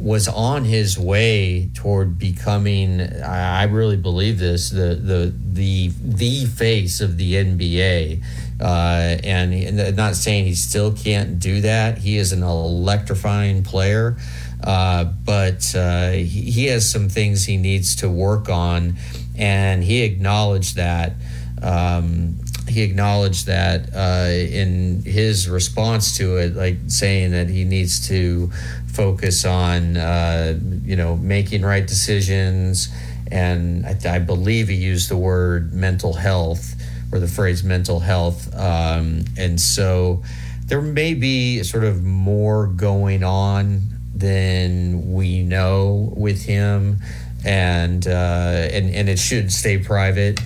[0.00, 7.00] was on his way toward becoming I really believe this the the the the face
[7.00, 8.22] of the NBA
[8.60, 11.98] uh, and, and not saying he still can't do that.
[11.98, 14.16] He is an electrifying player.
[14.62, 18.96] Uh, but uh, he, he, has some things he needs to work on.
[19.34, 21.14] And he acknowledged that
[21.62, 22.38] um,
[22.68, 28.50] he acknowledged that uh, in his response to it, like saying that he needs to
[28.92, 32.88] focus on uh, you know making right decisions.
[33.30, 36.74] And I, I, believe he used the word mental health
[37.12, 38.52] or the phrase mental health.
[38.56, 40.24] Um, and so
[40.66, 43.82] there may be sort of more going on
[44.14, 46.98] than we know with him.
[47.44, 50.40] And uh, and and it should stay private.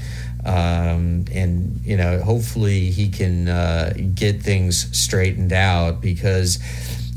[0.45, 6.59] Um, and you know hopefully he can uh, get things straightened out because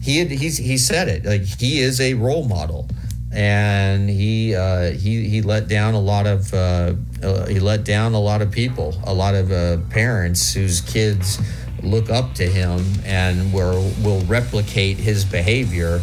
[0.08, 2.88] he had, he's he said it like he is a role model,
[3.34, 8.14] and he uh, he he let down a lot of uh, uh, he let down
[8.14, 11.40] a lot of people, a lot of uh, parents whose kids
[11.84, 16.02] look up to him and will will replicate his behavior,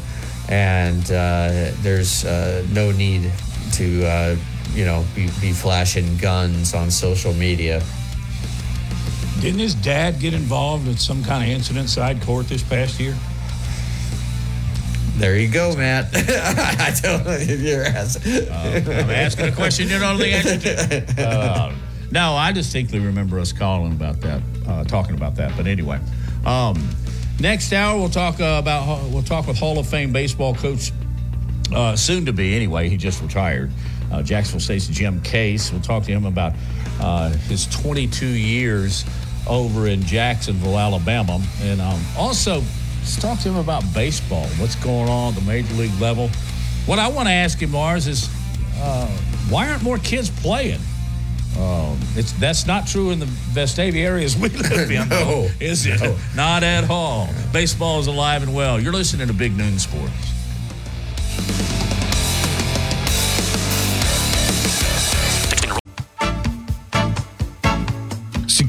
[0.51, 3.33] and uh, there's uh, no need
[3.73, 4.37] to
[4.75, 7.83] you know be, be flashing guns on social media.
[9.41, 13.17] Didn't his dad get involved in some kind of incident side court this past year?
[15.17, 16.09] There you go, Matt.
[16.15, 18.49] I don't know if you're asking.
[18.49, 21.23] Uh, I'm asking a question you don't know the answer to.
[21.23, 21.75] Uh,
[22.11, 25.57] no, I distinctly remember us calling about that, uh, talking about that.
[25.57, 26.01] But anyway,
[26.45, 26.89] um,
[27.39, 30.91] next hour we'll talk uh, about we'll talk with Hall of Fame baseball coach,
[31.73, 32.89] uh, soon to be anyway.
[32.89, 33.71] He just retired.
[34.11, 35.71] Uh, Jacksonville State's Jim Case.
[35.71, 36.55] We'll talk to him about
[37.49, 39.05] his 22 years
[39.47, 42.63] over in Jacksonville, Alabama, and um, also
[43.05, 44.47] Let's talk to him about baseball.
[44.57, 46.31] What's going on at the major league level?
[46.87, 48.31] What I want to ask him, Lars, is
[48.79, 49.07] uh,
[49.51, 50.81] why aren't more kids playing?
[51.59, 55.85] Um, it's that's not true in the Vestavia areas we live in, no, though, is
[55.85, 56.01] it?
[56.01, 56.17] No.
[56.35, 57.29] Not at all.
[57.53, 58.81] Baseball is alive and well.
[58.81, 60.34] You're listening to Big Noon Sports.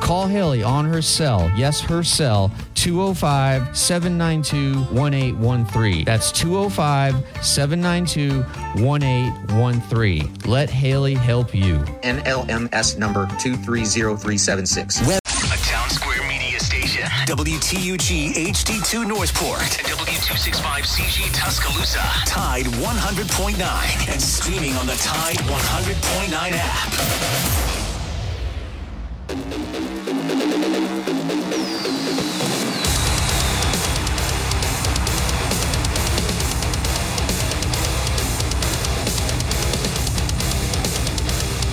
[0.00, 6.04] Call Haley on her cell, yes, her cell, 205 792 1813.
[6.04, 8.42] That's 205 792
[8.84, 10.34] 1813.
[10.44, 11.78] Let Haley help you.
[12.02, 15.00] NMLS number 230376.
[15.00, 15.20] A
[15.64, 17.02] town square media station.
[17.26, 19.60] WTUG HD2 Northport.
[19.78, 22.02] And W265CG Tuscaloosa.
[22.26, 24.08] Tide 100.9.
[24.08, 27.75] And streaming on the Tide 100.9 app.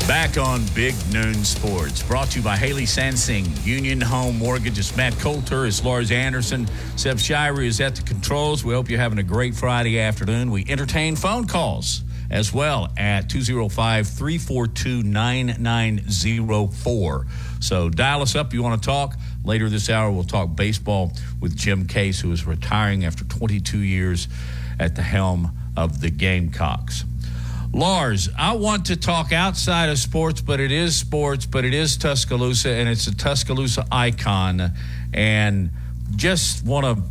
[0.07, 4.78] Back on Big Noon Sports, brought to you by Haley Sansing, Union Home Mortgage.
[4.78, 6.68] It's Matt Coulter, it's Lars Anderson.
[6.95, 8.64] Seb Shirey is at the controls.
[8.64, 10.51] We hope you're having a great Friday afternoon.
[10.51, 17.26] We entertain phone calls as well at 205 342 9904.
[17.64, 18.53] So dial us up.
[18.53, 19.16] You want to talk?
[19.45, 24.28] Later this hour, we'll talk baseball with Jim Case, who is retiring after 22 years
[24.80, 27.05] at the helm of the Gamecocks.
[27.72, 31.95] Lars, I want to talk outside of sports, but it is sports, but it is
[31.95, 34.74] Tuscaloosa, and it's a Tuscaloosa icon.
[35.14, 35.72] And
[36.18, 37.03] just want to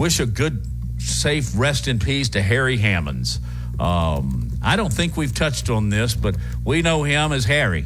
[0.00, 0.66] wish a good,
[0.98, 3.38] safe rest in peace to Harry Hammonds.
[3.78, 7.84] Um, I don't think we've touched on this, but we know him as Harry.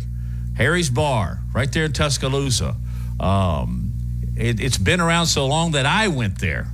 [0.56, 2.76] Harry's Bar, right there in Tuscaloosa.
[3.18, 3.92] Um,
[4.36, 6.66] it, has been around so long that I went there.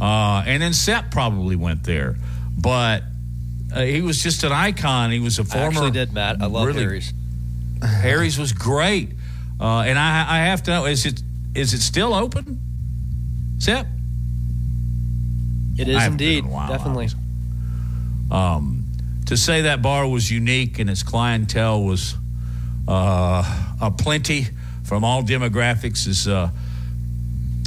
[0.00, 2.16] Uh, and then Seb probably went there.
[2.56, 3.02] But
[3.74, 5.10] uh, he was just an icon.
[5.10, 5.64] He was a former.
[5.64, 6.40] I actually did, Matt.
[6.40, 7.12] I love really, Harry's.
[7.82, 9.10] Harry's was great,
[9.60, 11.22] uh, and I, I have to know is it
[11.54, 12.58] is it still open?
[13.58, 13.86] Seb?
[15.78, 17.08] It is indeed, definitely.
[18.32, 18.84] Um,
[19.26, 22.16] to say that bar was unique and its clientele was
[22.88, 23.44] uh,
[23.80, 24.46] a plenty
[24.84, 26.50] from all demographics is uh,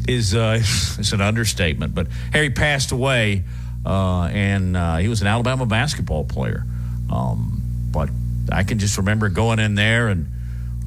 [0.07, 0.57] is uh,
[0.99, 1.93] is an understatement.
[1.93, 3.43] But Harry passed away
[3.86, 6.65] uh, and uh, he was an Alabama basketball player.
[7.11, 7.61] Um,
[7.91, 8.09] but
[8.51, 10.28] I can just remember going in there and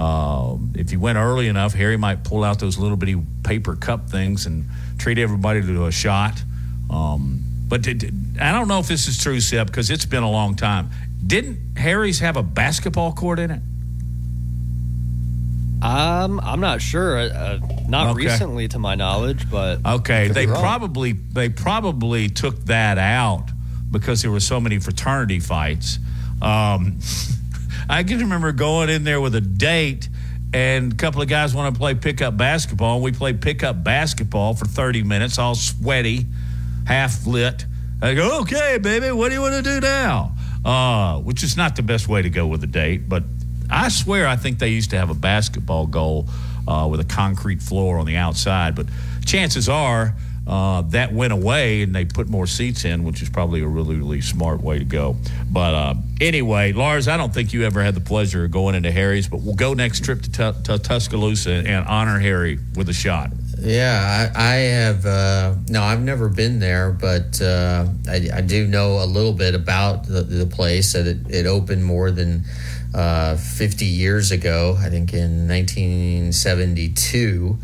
[0.00, 4.10] uh, if you went early enough, Harry might pull out those little bitty paper cup
[4.10, 4.66] things and
[4.98, 6.42] treat everybody to a shot.
[6.90, 10.30] Um, but did, I don't know if this is true, Seb, because it's been a
[10.30, 10.90] long time.
[11.24, 13.60] Didn't Harry's have a basketball court in it?
[15.84, 17.18] Um, I'm not sure.
[17.18, 18.24] Uh, not okay.
[18.24, 23.50] recently, to my knowledge, but okay, they probably they probably took that out
[23.90, 25.98] because there were so many fraternity fights.
[26.40, 27.00] Um,
[27.88, 30.08] I can remember going in there with a date,
[30.54, 34.54] and a couple of guys want to play pickup basketball, and we played pickup basketball
[34.54, 36.24] for 30 minutes, all sweaty,
[36.86, 37.66] half lit.
[38.00, 40.32] I go, okay, baby, what do you want to do now?
[40.64, 43.22] Uh, which is not the best way to go with a date, but
[43.74, 46.28] I swear I think they used to have a basketball goal
[46.68, 48.86] uh, with a concrete floor on the outside, but
[49.24, 50.14] chances are
[50.46, 53.96] uh, that went away and they put more seats in, which is probably a really,
[53.96, 55.16] really smart way to go.
[55.50, 58.92] But uh, anyway, Lars, I don't think you ever had the pleasure of going into
[58.92, 62.92] Harry's, but we'll go next trip to, t- to Tuscaloosa and honor Harry with a
[62.92, 63.30] shot.
[63.58, 65.06] Yeah, I, I have.
[65.06, 69.54] Uh, no, I've never been there, but uh, I, I, do know a little bit
[69.54, 70.92] about the, the place.
[70.92, 72.44] That it, it opened more than
[72.94, 77.58] uh, 50 years ago, I think in 1972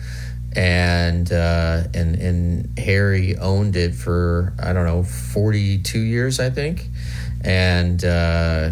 [0.57, 6.51] and uh, and and Harry owned it for I don't know forty two years I
[6.51, 6.87] think,
[7.45, 8.70] and uh,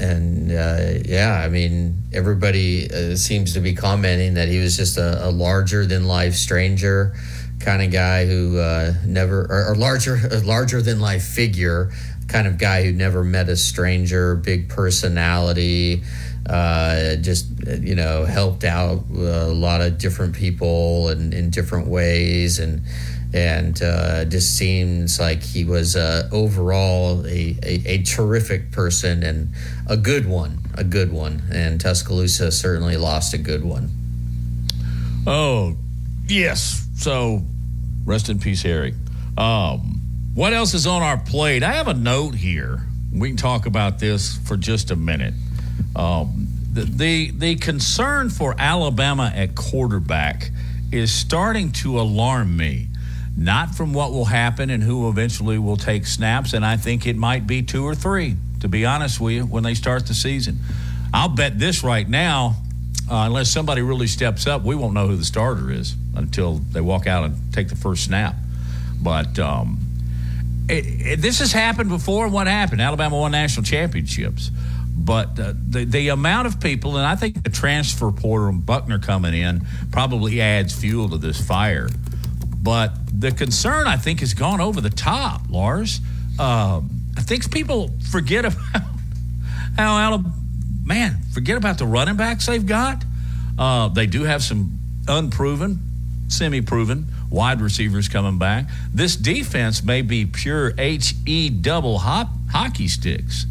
[0.00, 4.98] and uh, yeah I mean everybody uh, seems to be commenting that he was just
[4.98, 7.14] a, a larger than life stranger
[7.60, 11.90] kind of guy who uh, never or, or larger larger than life figure
[12.28, 16.02] kind of guy who never met a stranger big personality
[16.48, 17.46] uh, just
[17.80, 22.82] you know helped out a lot of different people and in different ways and
[23.34, 29.50] and uh, just seems like he was uh, overall a, a, a, terrific person and
[29.88, 31.42] a good one, a good one.
[31.52, 33.90] And Tuscaloosa certainly lost a good one.
[35.26, 35.76] Oh,
[36.26, 36.86] yes.
[36.96, 37.42] So
[38.06, 38.94] rest in peace, Harry.
[39.36, 39.95] Um,
[40.36, 41.62] what else is on our plate?
[41.62, 42.82] I have a note here.
[43.10, 45.32] We can talk about this for just a minute.
[45.96, 50.50] Um, the, the, the concern for Alabama at quarterback
[50.92, 52.88] is starting to alarm me.
[53.34, 57.16] Not from what will happen and who eventually will take snaps, and I think it
[57.16, 60.58] might be two or three, to be honest with you, when they start the season.
[61.14, 62.56] I'll bet this right now,
[63.10, 66.82] uh, unless somebody really steps up, we won't know who the starter is until they
[66.82, 68.34] walk out and take the first snap.
[69.00, 69.85] But um,
[70.68, 72.24] it, it, this has happened before.
[72.24, 72.80] And what happened?
[72.80, 74.50] Alabama won national championships.
[74.96, 78.98] But uh, the the amount of people, and I think the transfer portal and Buchner
[78.98, 81.88] coming in probably adds fuel to this fire.
[82.60, 86.00] But the concern, I think, has gone over the top, Lars.
[86.40, 88.82] Um, I think people forget about
[89.76, 90.34] how Alabama,
[90.84, 93.04] man, forget about the running backs they've got.
[93.56, 95.78] Uh, they do have some unproven,
[96.28, 98.66] semi proven wide receivers coming back.
[98.92, 103.46] This defense may be pure H E double hop, hockey sticks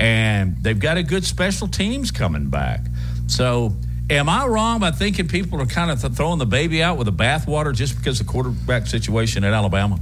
[0.00, 2.80] and they've got a good special teams coming back.
[3.26, 3.74] So,
[4.08, 7.12] am I wrong by thinking people are kind of throwing the baby out with the
[7.12, 10.00] bathwater just because of the quarterback situation at Alabama?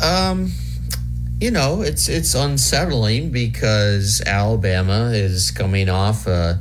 [0.00, 0.52] Um,
[1.40, 6.60] you know, it's it's unsettling because Alabama is coming off a,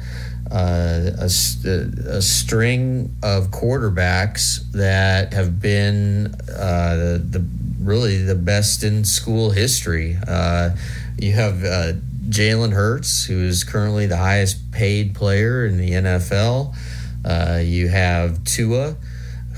[0.52, 7.46] a, a, a string of quarterbacks that have been uh, the, the,
[7.80, 10.18] really the best in school history.
[10.28, 10.72] Uh,
[11.18, 11.94] you have uh,
[12.30, 16.76] Jalen Hurts, who is currently the highest paid player in the NFL.
[17.24, 18.96] Uh, you have Tua,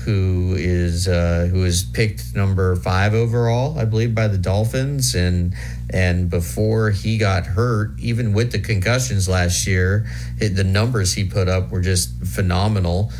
[0.04, 5.54] who is uh, who is picked number five overall, I believe, by the Dolphins, and
[5.94, 10.06] and before he got hurt, even with the concussions last year,
[10.40, 13.12] it, the numbers he put up were just phenomenal.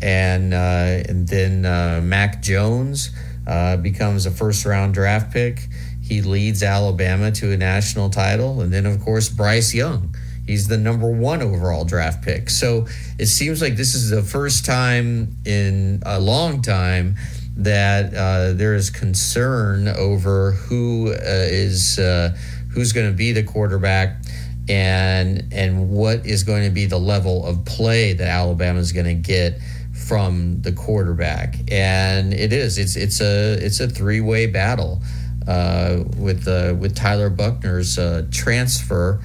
[0.00, 3.10] And uh, and then uh, Mac Jones
[3.48, 5.66] uh, becomes a first round draft pick.
[6.04, 8.60] He leads Alabama to a national title.
[8.60, 10.14] And then, of course, Bryce Young.
[10.46, 12.48] He's the number one overall draft pick.
[12.48, 12.86] So
[13.18, 17.16] it seems like this is the first time in a long time
[17.64, 22.36] that uh, there is concern over who uh, is uh,
[22.72, 24.22] who's going to be the quarterback
[24.68, 29.06] and and what is going to be the level of play that Alabama is going
[29.06, 29.60] to get
[29.92, 31.56] from the quarterback.
[31.70, 35.02] And it is it's it's a it's a three way battle
[35.46, 39.20] uh, with uh, with Tyler Buchner's uh, transfer.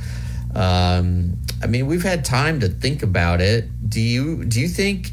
[0.54, 3.90] Um, I mean, we've had time to think about it.
[3.90, 5.12] Do you do you think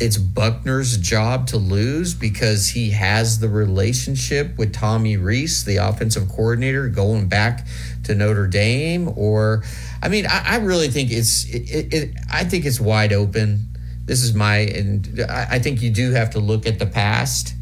[0.00, 6.28] it's Buchner's job to lose because he has the relationship with Tommy Rees, the offensive
[6.28, 7.66] coordinator, going back
[8.04, 9.12] to Notre Dame?
[9.14, 9.62] Or,
[10.02, 13.66] I mean, I, I really think it's, it, it, I think it's wide open.
[14.06, 17.54] This is my, and I, I think you do have to look at the past,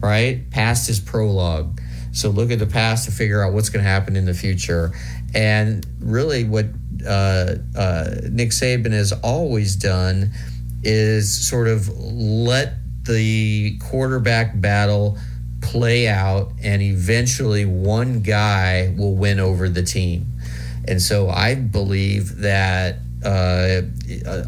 [0.00, 0.50] right?
[0.50, 1.78] Past is prologue.
[2.12, 4.92] So look at the past to figure out what's going to happen in the future.
[5.34, 6.66] And really, what
[7.06, 10.32] uh, uh, Nick Saban has always done
[10.82, 12.74] is sort of let
[13.04, 15.18] the quarterback battle
[15.60, 20.26] play out, and eventually one guy will win over the team.
[20.86, 23.82] And so I believe that uh,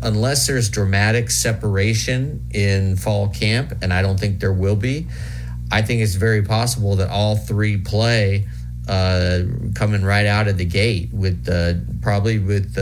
[0.03, 5.07] unless there's dramatic separation in fall camp, and I don't think there will be,
[5.70, 8.47] I think it's very possible that all three play
[8.89, 9.41] uh,
[9.74, 12.76] coming right out of the gate with uh, probably with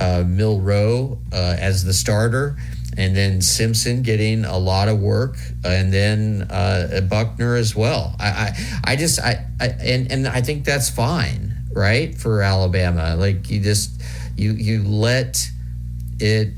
[0.00, 2.56] uh, Milroe uh, as the starter,
[2.96, 8.14] and then Simpson getting a lot of work, and then uh, Buchner as well.
[8.18, 13.16] I, I, I just, I, I, and and I think that's fine, right, for Alabama.
[13.16, 14.02] Like you just,
[14.36, 15.48] you you let
[16.18, 16.54] it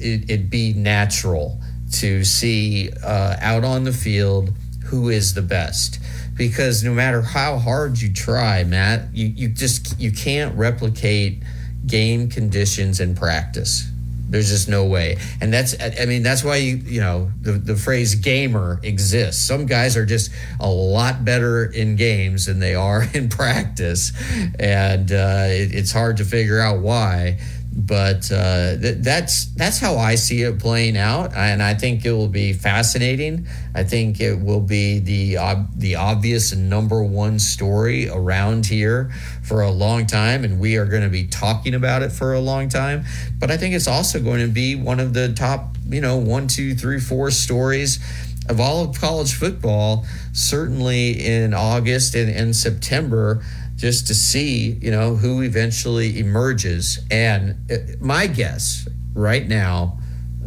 [0.00, 1.60] it, it be natural
[1.92, 4.52] to see uh, out on the field
[4.84, 5.98] who is the best
[6.34, 11.42] because no matter how hard you try matt you, you just you can't replicate
[11.86, 13.90] game conditions and practice.
[14.30, 15.16] There's just no way.
[15.40, 19.42] And that's, I mean, that's why you, you know, the, the phrase gamer exists.
[19.42, 24.12] Some guys are just a lot better in games than they are in practice.
[24.58, 27.38] And uh, it, it's hard to figure out why
[27.78, 32.10] but uh, th- that's that's how I see it playing out, and I think it
[32.10, 33.46] will be fascinating.
[33.72, 39.12] I think it will be the ob- the obvious number one story around here
[39.44, 42.40] for a long time, and we are going to be talking about it for a
[42.40, 43.04] long time.
[43.38, 46.48] But I think it's also going to be one of the top, you know, one,
[46.48, 48.00] two, three, four stories
[48.48, 50.04] of all of college football.
[50.32, 53.44] Certainly in August and, and September
[53.78, 56.98] just to see, you know, who eventually emerges.
[57.10, 59.98] And uh, my guess right now,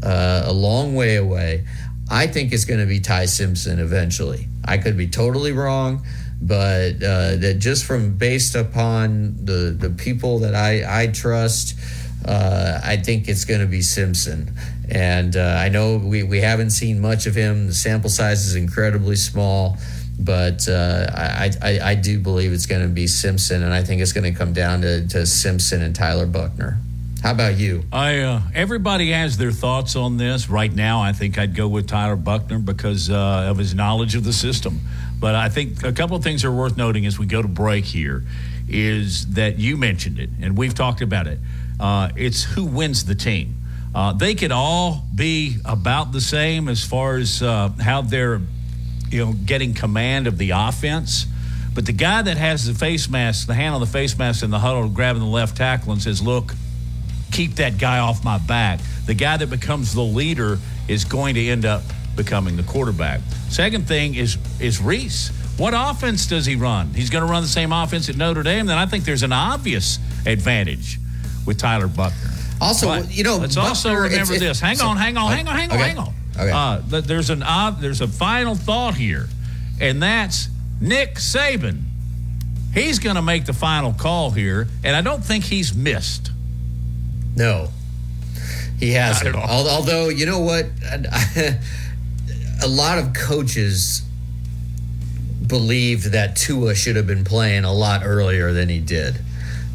[0.03, 1.65] uh, a long way away,
[2.09, 4.47] I think it's going to be Ty Simpson eventually.
[4.65, 6.05] I could be totally wrong,
[6.41, 11.79] but uh, that just from based upon the the people that I I trust,
[12.25, 14.53] uh, I think it's going to be Simpson.
[14.89, 17.67] And uh, I know we, we haven't seen much of him.
[17.67, 19.77] The sample size is incredibly small
[20.24, 24.01] but uh, I, I, I do believe it's going to be Simpson, and I think
[24.01, 26.78] it's going to come down to, to Simpson and Tyler Buchner.
[27.24, 27.84] How about you?
[27.91, 30.49] I uh, everybody has their thoughts on this.
[30.49, 34.24] Right now, I think I'd go with Tyler Buchner because uh, of his knowledge of
[34.24, 34.80] the system.
[35.19, 37.86] But I think a couple of things are worth noting as we go to break
[37.86, 38.24] here
[38.67, 41.38] is that you mentioned it, and we've talked about it.
[41.80, 43.55] Uh, it's who wins the team.
[43.93, 48.41] Uh, they could all be about the same as far as uh, how they're
[49.12, 51.26] you know, getting command of the offense.
[51.74, 54.49] But the guy that has the face mask, the hand on the face mask in
[54.49, 56.53] the huddle, grabbing the left tackle and says, Look,
[57.32, 58.80] keep that guy off my back.
[59.05, 60.57] The guy that becomes the leader
[60.88, 61.84] is going to end up
[62.16, 63.22] becoming the quarterback.
[63.49, 65.32] Second thing is is Rees.
[65.57, 66.93] What offense does he run?
[66.93, 68.66] He's going to run the same offense at Notre Dame.
[68.66, 70.99] Then I think there's an obvious advantage
[71.45, 72.32] with Tyler Buchner.
[72.59, 74.59] Also, but you know, let's Buchner, also remember it's, this.
[74.59, 75.88] Hang on, hang on, hang on, hang on, okay.
[75.89, 76.14] hang on.
[76.41, 76.51] Okay.
[76.51, 79.27] Uh, there's an uh, there's a final thought here,
[79.79, 81.83] and that's Nick Saban.
[82.73, 86.31] He's going to make the final call here, and I don't think he's missed.
[87.35, 87.69] No,
[88.79, 89.35] he hasn't.
[89.35, 90.65] Although you know what,
[92.63, 94.01] a lot of coaches
[95.45, 99.19] believed that Tua should have been playing a lot earlier than he did.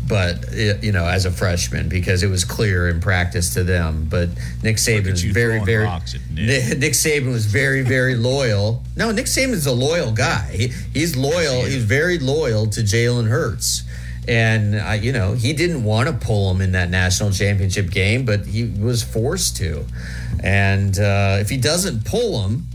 [0.08, 4.06] But you know, as a freshman, because it was clear in practice to them.
[4.08, 4.28] But
[4.62, 5.86] Nick Saban was very, very.
[6.30, 6.78] Nick.
[6.78, 8.82] Nick Saban was very, very loyal.
[8.96, 10.50] No, Nick Saban's a loyal guy.
[10.52, 11.62] He, he's loyal.
[11.64, 13.82] He's very loyal to Jalen Hurts.
[14.28, 18.24] And, uh, you know, he didn't want to pull him in that national championship game,
[18.24, 19.84] but he was forced to.
[20.42, 22.66] And uh, if he doesn't pull him,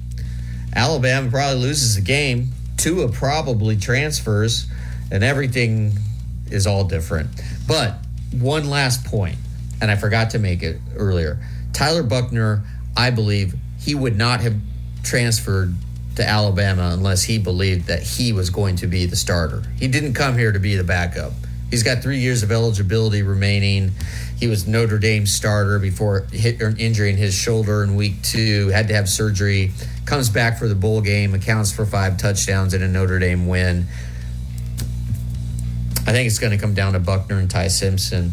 [0.73, 2.51] Alabama probably loses the game.
[2.77, 4.65] Tua probably transfers,
[5.11, 5.93] and everything
[6.51, 7.29] is all different.
[7.67, 7.95] But
[8.31, 9.37] one last point,
[9.81, 11.37] and I forgot to make it earlier.
[11.73, 12.63] Tyler Buchner,
[12.95, 14.55] I believe he would not have
[15.03, 15.73] transferred
[16.15, 19.63] to Alabama unless he believed that he was going to be the starter.
[19.77, 21.31] He didn't come here to be the backup.
[21.69, 23.91] He's got three years of eligibility remaining.
[24.37, 28.67] He was Notre Dame starter before injuring his shoulder in week two.
[28.69, 29.71] Had to have surgery.
[30.05, 31.33] Comes back for the bowl game.
[31.33, 33.85] Accounts for five touchdowns in a Notre Dame win.
[36.07, 38.31] I think it's going to come down to Buchner and Ty Simpson.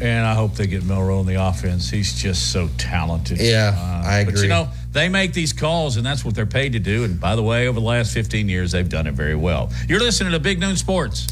[0.00, 1.90] And I hope they get Milroe in the offense.
[1.90, 3.40] He's just so talented.
[3.40, 4.34] Yeah, uh, I agree.
[4.34, 7.02] But you know, they make these calls, and that's what they're paid to do.
[7.02, 9.72] And by the way, over the last 15 years, they've done it very well.
[9.88, 11.26] You're listening to Big Noon Sports.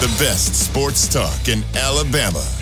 [0.00, 2.61] The best sports talk in Alabama.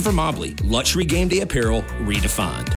[0.01, 2.80] Christopher Mobley, luxury game day apparel redefined.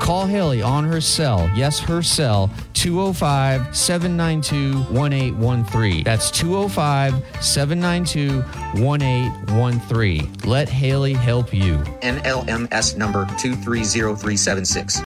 [0.00, 6.02] Call Haley on her cell, yes, her cell, 205 792 1813.
[6.04, 8.40] That's 205 792
[8.82, 10.32] 1813.
[10.46, 11.76] Let Haley help you.
[12.02, 15.04] NMLS number 230376.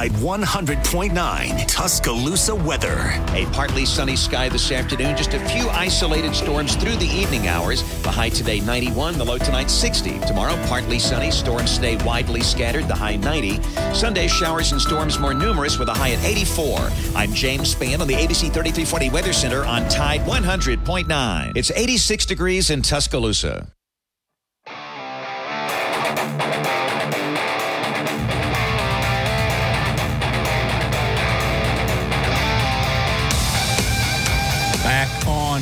[0.00, 3.12] Tide 100.9 Tuscaloosa weather.
[3.34, 5.14] A partly sunny sky this afternoon.
[5.14, 7.82] Just a few isolated storms through the evening hours.
[8.00, 10.20] The high today 91, the low tonight 60.
[10.20, 11.30] Tomorrow partly sunny.
[11.30, 12.88] Storms stay widely scattered.
[12.88, 13.60] The high 90.
[13.92, 16.78] Sunday showers and storms more numerous with a high at 84.
[17.14, 21.52] I'm James Spann on the ABC 3340 Weather Center on Tide 100.9.
[21.54, 23.70] It's 86 degrees in Tuscaloosa.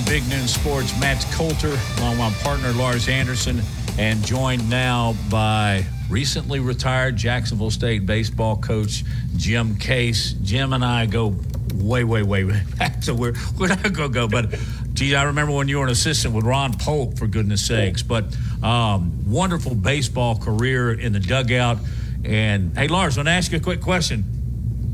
[0.09, 0.99] Big Noon Sports.
[0.99, 3.61] Matt Coulter, along with my partner Lars Anderson,
[3.99, 9.05] and joined now by recently retired Jacksonville State baseball coach
[9.37, 10.33] Jim Case.
[10.43, 11.37] Jim and I go
[11.75, 12.45] way, way, way
[12.79, 14.27] back, so we're we're not going to go.
[14.27, 14.59] But
[14.95, 18.03] geez, I remember when you were an assistant with Ron Polk, for goodness sakes.
[18.03, 21.81] But um, wonderful baseball career in the dugout.
[22.25, 24.23] And hey, Lars, I want to ask you a quick question.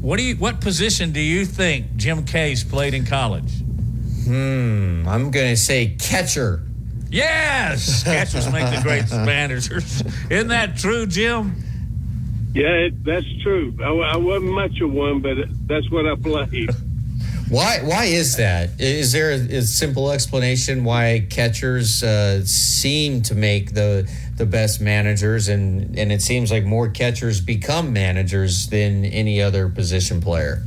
[0.00, 0.34] What do you?
[0.34, 3.63] What position do you think Jim Case played in college?
[4.24, 6.62] Hmm, I'm going to say catcher.
[7.10, 10.02] Yes, catchers make the great managers.
[10.30, 11.54] Isn't that true, Jim?
[12.54, 13.76] Yeah, it, that's true.
[13.82, 16.70] I, I, wasn't much of one, but that's what I played.
[17.48, 17.80] why?
[17.82, 18.80] Why is that?
[18.80, 24.80] Is there a, a simple explanation why catchers uh, seem to make the the best
[24.80, 30.62] managers, and and it seems like more catchers become managers than any other position player?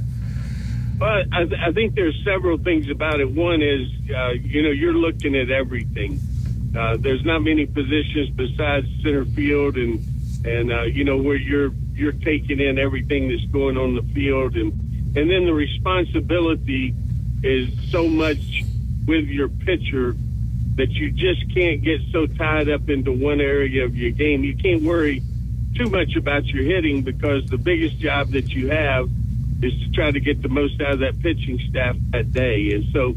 [0.98, 3.30] But I, th- I think there's several things about it.
[3.30, 6.20] One is, uh, you know, you're looking at everything.
[6.76, 10.04] Uh, there's not many positions besides center field, and
[10.46, 14.56] and uh, you know where you're you're taking in everything that's going on the field,
[14.56, 14.72] and
[15.18, 16.94] and then the responsibility
[17.44, 18.64] is so much
[19.08, 20.16] with your pitcher
[20.76, 24.44] that you just can't get so tied up into one area of your game.
[24.44, 25.24] You can't worry
[25.76, 29.10] too much about your hitting because the biggest job that you have
[29.62, 32.72] is to try to get the most out of that pitching staff that day.
[32.74, 33.16] And so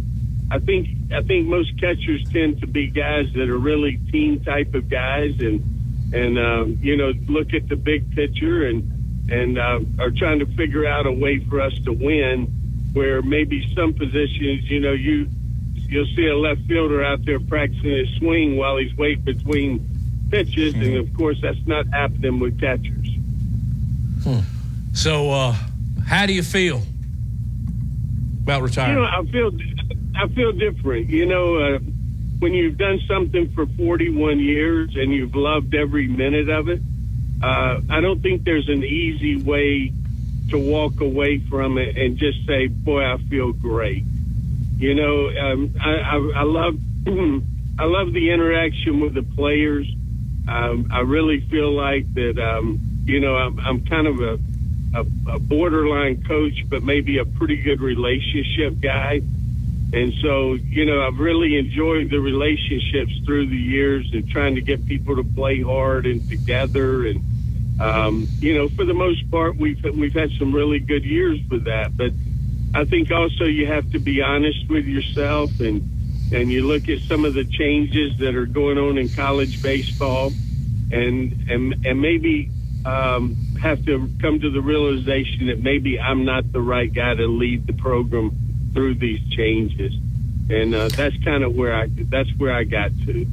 [0.50, 4.74] I think I think most catchers tend to be guys that are really team type
[4.74, 5.62] of guys and
[6.12, 10.46] and um, you know look at the big picture and and uh, are trying to
[10.56, 12.56] figure out a way for us to win.
[12.92, 15.28] Where maybe some positions, you know, you
[15.74, 19.88] you'll see a left fielder out there practicing his swing while he's waiting between
[20.28, 20.82] pitches, mm-hmm.
[20.82, 23.08] and of course that's not happening with catchers.
[24.24, 24.40] Hmm.
[24.92, 25.30] So.
[25.30, 25.54] uh
[26.10, 26.82] how do you feel
[28.42, 28.96] about retiring?
[28.96, 29.52] You know, I feel
[30.16, 31.08] I feel different.
[31.08, 31.78] You know, uh,
[32.40, 36.82] when you've done something for 41 years and you've loved every minute of it,
[37.40, 39.92] uh, I don't think there's an easy way
[40.48, 44.02] to walk away from it and just say, "Boy, I feel great."
[44.78, 46.74] You know, um, I, I, I love
[47.78, 49.86] I love the interaction with the players.
[50.48, 52.36] Um, I really feel like that.
[52.36, 54.49] Um, you know, I'm, I'm kind of a
[54.94, 55.00] a,
[55.34, 59.22] a borderline coach, but maybe a pretty good relationship guy.
[59.92, 64.60] And so, you know, I've really enjoyed the relationships through the years and trying to
[64.60, 67.06] get people to play hard and together.
[67.06, 67.22] And
[67.80, 71.64] um, you know, for the most part, we've we've had some really good years with
[71.64, 71.96] that.
[71.96, 72.12] But
[72.74, 75.82] I think also you have to be honest with yourself and
[76.30, 80.34] and you look at some of the changes that are going on in college baseball,
[80.90, 82.52] and and and maybe
[82.84, 87.26] um, have to come to the realization that maybe I'm not the right guy to
[87.26, 88.36] lead the program
[88.72, 89.92] through these changes,
[90.48, 93.26] and uh, that's kind of where I that's where I got to.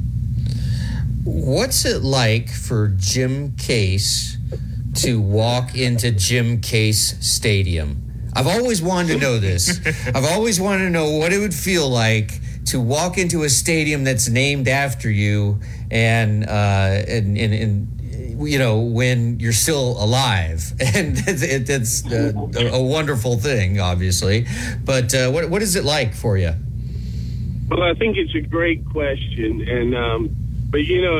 [1.24, 4.38] What's it like for Jim Case
[4.96, 8.04] to walk into Jim Case Stadium?
[8.36, 9.80] I've always wanted to know this.
[10.08, 14.04] I've always wanted to know what it would feel like to walk into a stadium
[14.04, 15.60] that's named after you
[15.90, 20.74] and uh, and, and, and you know when you're still alive.
[20.98, 22.34] And it, it's a,
[22.72, 24.48] a, wonderful thing obviously.
[24.84, 26.54] But uh, what, what is it like for you?
[27.70, 29.68] Well i think it's a great question.
[29.68, 30.30] And um,
[30.70, 31.20] but you know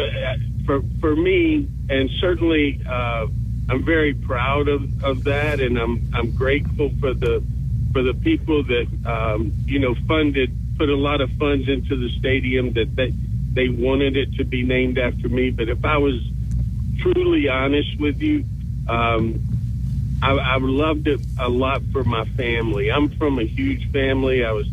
[0.66, 3.28] for for me and certainly uh,
[3.70, 5.60] i'm very proud of, of that.
[5.60, 7.44] And i'm i'm grateful for the
[7.94, 12.10] for the people that um, you know funded put a lot of funds into the
[12.20, 13.12] stadium that they,
[13.54, 15.50] they wanted it to be named after me.
[15.50, 16.22] But if I was
[17.02, 18.46] truly honest with you,
[18.88, 19.40] um,
[20.22, 22.90] I, I loved it a lot for my family.
[22.92, 24.44] I'm from a huge family.
[24.44, 24.68] I was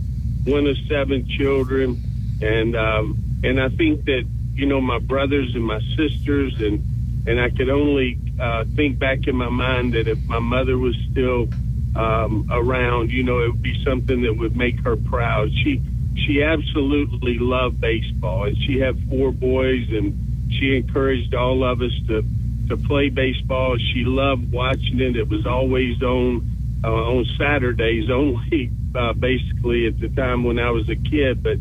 [0.45, 4.22] one of seven children, and um, and I think that
[4.55, 9.27] you know my brothers and my sisters, and and I could only uh, think back
[9.27, 11.49] in my mind that if my mother was still
[11.95, 15.49] um, around, you know, it would be something that would make her proud.
[15.62, 15.83] She
[16.27, 20.24] she absolutely loved baseball, and she had four boys, and
[20.59, 22.25] she encouraged all of us to
[22.69, 23.77] to play baseball.
[23.77, 25.17] She loved watching it.
[25.17, 26.51] It was always on
[26.83, 31.43] uh, on Saturdays only, uh, basically at the time when I was a kid.
[31.43, 31.59] But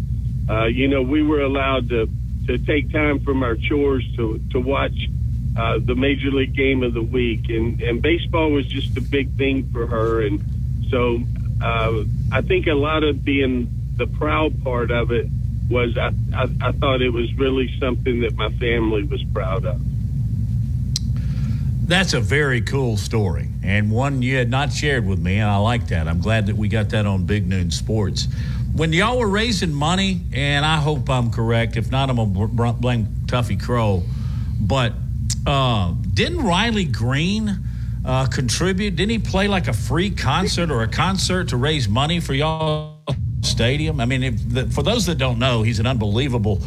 [0.50, 2.10] uh, you know, we were allowed to
[2.48, 5.08] to take time from our chores to to watch
[5.58, 9.36] uh, the major league game of the week, and and baseball was just a big
[9.38, 10.44] thing for her, and
[10.89, 11.22] so
[11.62, 15.28] uh, I think a lot of being the proud part of it
[15.70, 19.82] was I, I, I thought it was really something that my family was proud of.
[21.88, 25.57] That's a very cool story and one you had not shared with me, and I
[25.57, 26.07] like that.
[26.07, 28.28] I'm glad that we got that on Big Noon Sports.
[28.76, 31.78] When y'all were raising money, and I hope I'm correct.
[31.78, 34.03] If not, I'm gonna blame Tuffy Crow.
[34.59, 34.93] But
[35.45, 37.59] uh, didn't Riley Green
[38.05, 38.95] uh, contribute?
[38.95, 42.93] Didn't he play like a free concert or a concert to raise money for y'all
[43.46, 44.00] stadium.
[44.00, 46.62] I mean, the, for those that don't know, he's an unbelievable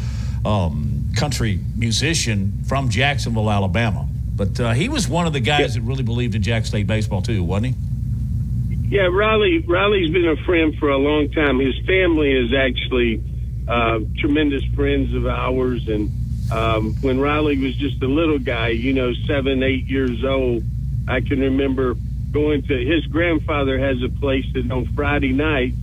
[0.45, 4.07] um, country musician from Jacksonville, Alabama.
[4.35, 7.21] But uh, he was one of the guys that really believed in Jack State baseball
[7.21, 8.95] too, wasn't he?
[8.95, 9.59] Yeah, Riley.
[9.59, 11.59] Riley's been a friend for a long time.
[11.59, 13.21] His family is actually
[13.67, 15.87] uh, tremendous friends of ours.
[15.87, 16.11] And
[16.51, 20.63] um, when Riley was just a little guy, you know, seven, eight years old,
[21.07, 21.95] I can remember
[22.31, 25.77] going to his grandfather has a place that on Friday nights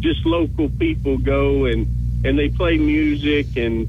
[0.00, 1.86] just local people go and
[2.24, 3.86] and they play music and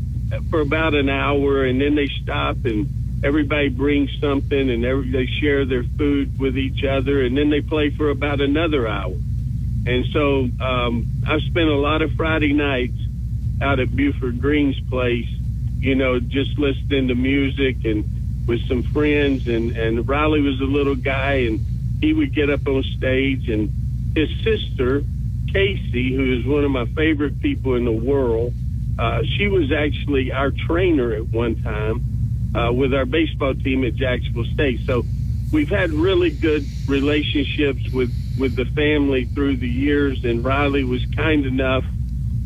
[0.50, 2.88] for about an hour and then they stop and
[3.24, 7.62] everybody brings something and every, they share their food with each other and then they
[7.62, 9.16] play for about another hour
[9.86, 13.00] and so um, I've spent a lot of Friday nights
[13.62, 15.28] out at Buford Green's place,
[15.80, 18.06] you know, just listening to music and
[18.48, 19.48] with some friends.
[19.48, 21.60] And, and Riley was a little guy and
[22.02, 23.70] he would get up on stage and
[24.16, 25.04] his sister
[25.52, 28.54] Casey, who is one of my favorite people in the world.
[28.98, 32.04] Uh, she was actually our trainer at one time
[32.56, 34.82] uh, with our baseball team at Jacksonville State.
[34.86, 35.04] So
[35.52, 40.26] we've had really good relationships with, with the family through the years.
[40.26, 41.86] And Riley was kind enough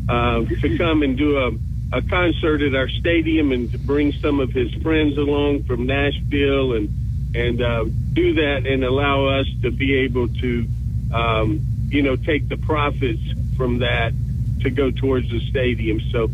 [0.08, 1.50] uh, to come and do a,
[1.96, 6.74] a concert at our stadium and to bring some of his friends along from Nashville
[6.74, 6.88] and
[7.36, 10.68] and uh, do that and allow us to be able to
[11.12, 13.22] um, you know, take the profits
[13.56, 14.12] from that
[14.60, 16.00] to go towards the stadium.
[16.10, 16.28] So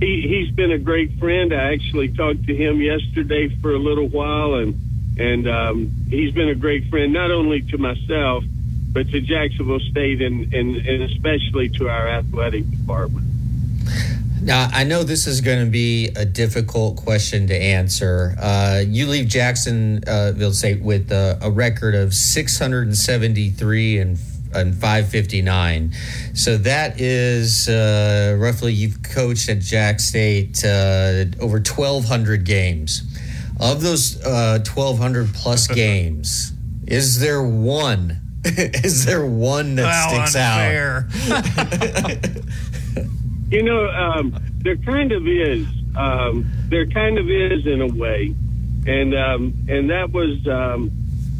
[0.00, 1.52] he, he's been a great friend.
[1.52, 4.80] I actually talked to him yesterday for a little while, and
[5.18, 8.42] and um, he's been a great friend not only to myself
[8.94, 13.26] but to Jacksonville State and, and, and especially to our athletic department.
[14.40, 18.36] Now, I know this is going to be a difficult question to answer.
[18.40, 24.18] Uh, you leave Jacksonville State with a, a record of 673 and
[24.54, 25.92] and 559.
[26.34, 33.02] So that is uh, roughly you've coached at Jack State uh, over 1,200 games.
[33.60, 36.52] Of those uh, 1,200 plus games,
[36.86, 38.20] is there one?
[38.44, 41.08] is there one that well, sticks unfair.
[41.30, 42.26] out?
[43.50, 45.66] you know, um, there kind of is.
[45.96, 48.34] Um, there kind of is in a way.
[48.86, 50.90] and um, and that was um,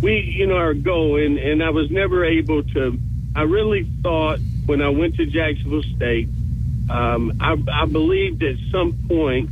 [0.04, 1.18] we, you know, our goal.
[1.18, 2.98] And and I was never able to.
[3.34, 6.28] I really thought when I went to Jacksonville State,
[6.90, 9.50] um, I, I believed at some point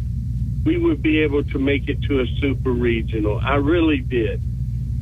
[0.65, 3.41] we would be able to make it to a super regional.
[3.43, 4.41] I really did.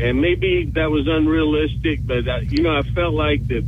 [0.01, 3.63] And maybe that was unrealistic, but I, you know, I felt like that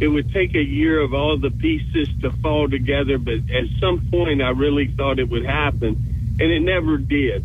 [0.00, 3.18] it would take a year of all the pieces to fall together.
[3.18, 7.44] But at some point, I really thought it would happen, and it never did.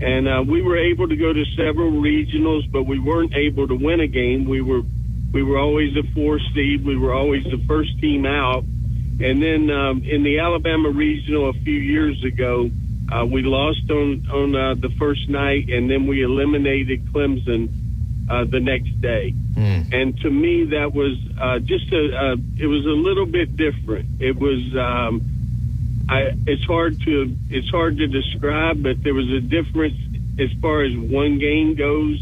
[0.00, 3.74] And uh, we were able to go to several regionals, but we weren't able to
[3.74, 4.48] win a game.
[4.48, 4.82] We were
[5.32, 6.84] we were always a four seed.
[6.84, 8.64] We were always the first team out.
[8.64, 12.70] And then um, in the Alabama regional a few years ago,
[13.12, 17.68] uh, we lost on on uh, the first night, and then we eliminated Clemson
[18.30, 19.34] uh, the next day.
[19.52, 19.92] Mm.
[19.92, 22.16] And to me, that was uh, just a.
[22.16, 24.20] Uh, it was a little bit different.
[24.20, 24.60] It was.
[24.78, 25.29] Um,
[26.10, 29.94] I, it's hard to it's hard to describe, but there was a difference
[30.40, 32.20] as far as one game goes.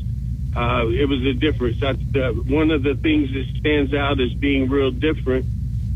[0.55, 1.81] Uh, it was a difference.
[1.81, 5.47] The, one of the things that stands out as being real different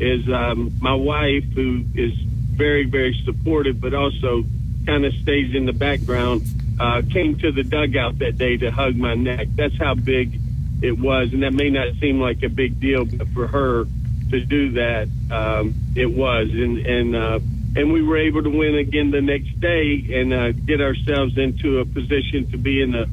[0.00, 4.42] is um, my wife, who is very very supportive, but also
[4.86, 6.46] kind of stays in the background,
[6.80, 9.48] uh, came to the dugout that day to hug my neck.
[9.54, 10.40] That's how big
[10.80, 11.34] it was.
[11.34, 13.84] And that may not seem like a big deal, but for her
[14.30, 16.48] to do that, um, it was.
[16.48, 17.40] And, and, uh,
[17.74, 21.78] and we were able to win again the next day and uh, get ourselves into
[21.78, 23.06] a position to be in the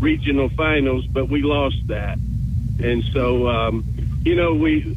[0.00, 2.18] regional finals, but we lost that.
[2.78, 3.84] And so, um,
[4.24, 4.96] you know, we,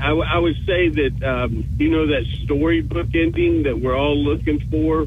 [0.00, 4.60] I, I would say that, um, you know, that storybook ending that we're all looking
[4.70, 5.06] for,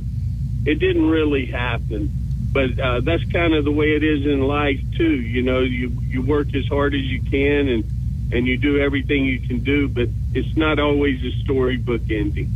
[0.65, 2.09] it didn't really happen.
[2.53, 5.19] But uh, that's kind of the way it is in life too.
[5.19, 7.83] You know, you you work as hard as you can and
[8.31, 12.49] and you do everything you can do, but it's not always a storybook ending.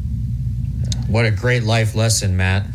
[1.10, 2.68] What a great life lesson, Matt.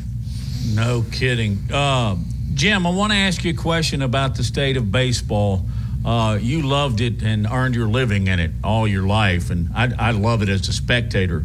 [0.75, 1.57] No kidding.
[1.73, 2.17] Uh,
[2.55, 5.67] Jim, I want to ask you a question about the state of baseball.
[6.05, 9.93] Uh, you loved it and earned your living in it all your life, and I,
[9.97, 11.45] I love it as a spectator.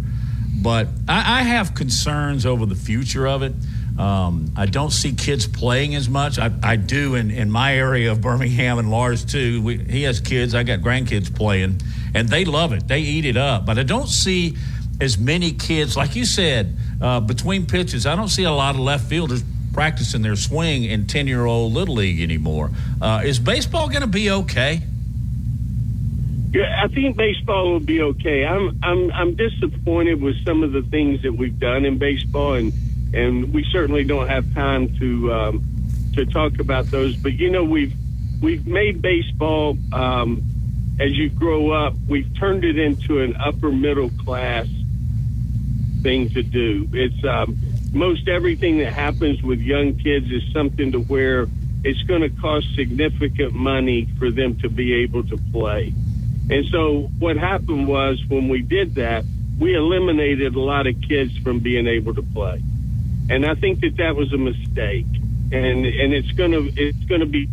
[0.64, 3.54] But I, I have concerns over the future of it.
[4.00, 6.40] Um, I don't see kids playing as much.
[6.40, 9.62] I, I do in, in my area of Birmingham and Lars too.
[9.62, 10.56] We, he has kids.
[10.56, 11.82] I got grandkids playing,
[12.16, 12.88] and they love it.
[12.88, 13.68] They eat it up.
[13.68, 14.58] But I don't see
[15.02, 18.06] as many kids, like you said, uh, between pitches.
[18.06, 19.44] I don't see a lot of left fielders
[19.74, 22.72] practicing their swing in ten year old little league anymore.
[23.02, 24.82] Uh, is baseball going to be okay?
[26.52, 28.46] Yeah, I think baseball will be okay.
[28.46, 32.74] I'm I'm I'm disappointed with some of the things that we've done in baseball and
[33.14, 35.64] and we certainly don't have time to um,
[36.16, 37.16] to talk about those.
[37.16, 37.94] But you know, we've
[38.42, 40.42] we've made baseball um,
[41.00, 41.94] as you grow up.
[42.08, 44.68] We've turned it into an upper middle class
[46.02, 46.88] thing to do.
[46.94, 47.58] It's um,
[47.94, 51.48] most everything that happens with young kids is something to where
[51.84, 55.94] it's going to cost significant money for them to be able to play.
[56.50, 59.24] And so what happened was when we did that,
[59.60, 62.62] we eliminated a lot of kids from being able to play
[63.30, 65.06] and I think that that was a mistake,
[65.52, 67.48] and and it's gonna it's gonna be.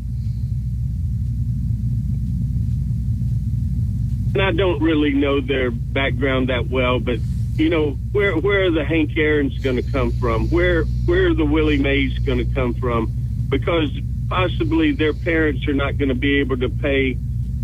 [4.34, 7.18] And I don't really know their background that well, but
[7.58, 10.48] you know where where are the Hank Aaron's going to come from?
[10.48, 13.48] Where where are the Willie Mays going to come from?
[13.50, 13.90] Because
[14.28, 17.18] possibly their parents are not going to be able to pay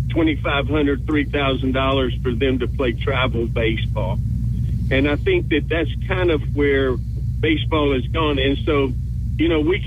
[0.09, 4.17] twenty five hundred, three thousand dollars for them to play travel baseball,
[4.91, 6.97] and I think that that's kind of where
[7.39, 8.39] baseball is gone.
[8.39, 8.93] And so,
[9.37, 9.83] you know, we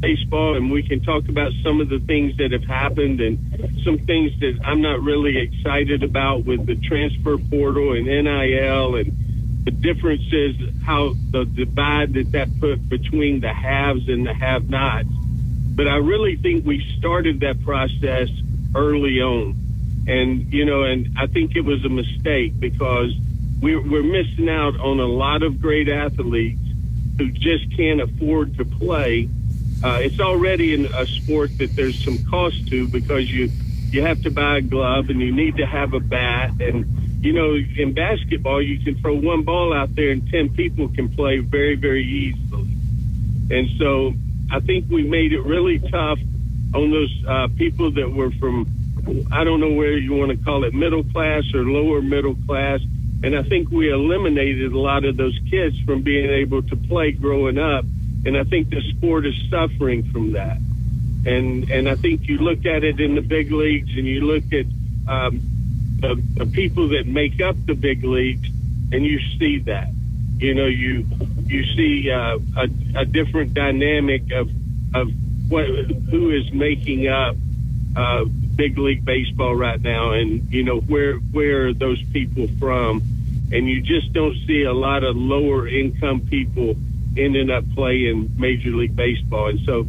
[0.00, 3.38] baseball and we can talk about some of the things that have happened and
[3.84, 9.64] some things that I'm not really excited about with the transfer portal and NIL and
[9.64, 15.08] the differences, how the divide that that put between the haves and the have nots.
[15.08, 18.28] But I really think we started that process
[18.74, 20.04] early on.
[20.08, 23.14] And, you know, and I think it was a mistake because–
[23.60, 26.60] we're, we're missing out on a lot of great athletes
[27.18, 29.28] who just can't afford to play.
[29.82, 33.50] Uh, it's already in a sport that there's some cost to because you
[33.92, 36.52] you have to buy a glove and you need to have a bat.
[36.60, 36.84] And
[37.24, 41.08] you know in basketball you can throw one ball out there and 10 people can
[41.08, 42.76] play very very easily.
[43.50, 44.14] And so
[44.52, 46.18] i think we made it really tough
[46.74, 48.66] on those uh, people that were from
[49.32, 52.80] i don't know where you want to call it middle class or lower middle class.
[53.22, 57.12] And I think we eliminated a lot of those kids from being able to play
[57.12, 57.84] growing up.
[58.24, 60.58] And I think the sport is suffering from that.
[61.26, 64.44] And and I think you look at it in the big leagues and you look
[64.52, 64.66] at
[65.06, 65.40] um,
[66.00, 68.48] the, the people that make up the big leagues
[68.92, 69.90] and you see that.
[70.38, 71.06] You know, you
[71.46, 74.50] you see uh, a, a different dynamic of
[74.94, 75.08] of
[75.48, 75.66] what
[76.10, 77.36] who is making up
[77.96, 78.24] uh,
[78.56, 83.02] big league baseball right now, and you know where where are those people from,
[83.52, 86.74] and you just don't see a lot of lower income people
[87.16, 89.86] ending up playing Major League Baseball, and so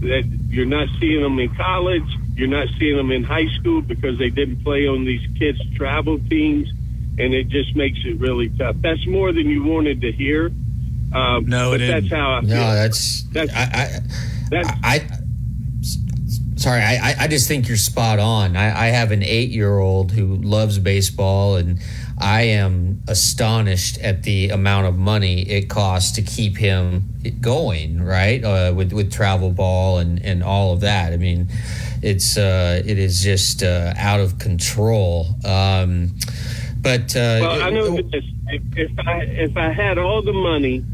[0.00, 2.02] that you're not seeing them in college,
[2.34, 6.18] you're not seeing them in high school because they didn't play on these kids' travel
[6.28, 6.68] teams,
[7.18, 8.76] and it just makes it really tough.
[8.80, 10.50] That's more than you wanted to hear.
[11.12, 12.48] Um, no, but it that's how I feel.
[12.50, 13.62] No, that's That's- I.
[13.62, 14.00] I
[14.50, 15.18] That's I
[16.56, 18.56] sorry, I, I- I just think you're spot on.
[18.56, 21.78] I, I have an eight year old who loves baseball, and
[22.18, 27.04] I am astonished at the amount of money it costs to keep him
[27.40, 28.42] going, right?
[28.42, 31.12] Uh, with with travel ball and and all of that.
[31.12, 31.48] I mean,
[32.02, 35.26] it's uh, it is just uh, out of control.
[35.44, 36.16] Um,
[36.80, 38.24] but uh, Well, I know this.
[38.46, 40.84] If, if I if I had all the money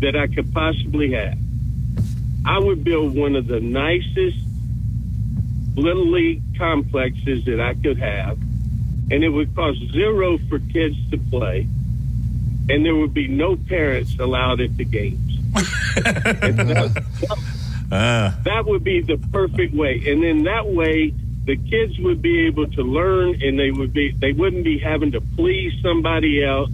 [0.00, 1.38] that I could possibly have,
[2.44, 4.38] I would build one of the nicest
[5.76, 8.38] little league complexes that I could have,
[9.10, 11.66] and it would cost zero for kids to play,
[12.68, 15.38] and there would be no parents allowed at the games.
[17.90, 20.02] Uh, That would be the perfect way.
[20.08, 21.14] And then that way
[21.46, 25.12] the kids would be able to learn and they would be they wouldn't be having
[25.12, 26.68] to please somebody else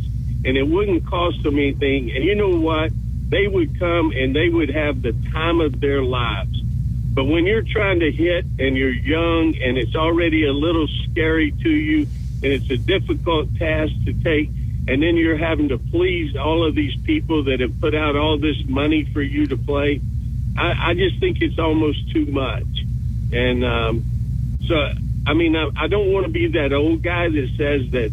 [0.44, 2.11] and it wouldn't cost them anything.
[2.11, 2.90] And you know what?
[3.28, 6.61] They would come and they would have the time of their lives.
[7.15, 11.52] But when you're trying to hit and you're young and it's already a little scary
[11.62, 12.09] to you
[12.45, 14.51] and it's a difficult task to take
[14.87, 18.39] and then you're having to please all of these people that have put out all
[18.39, 20.01] this money for you to play.
[20.59, 22.66] I, I just think it's almost too much.
[23.33, 24.05] And um,
[24.66, 24.75] so,
[25.27, 28.12] I mean, I, I don't want to be that old guy that says that,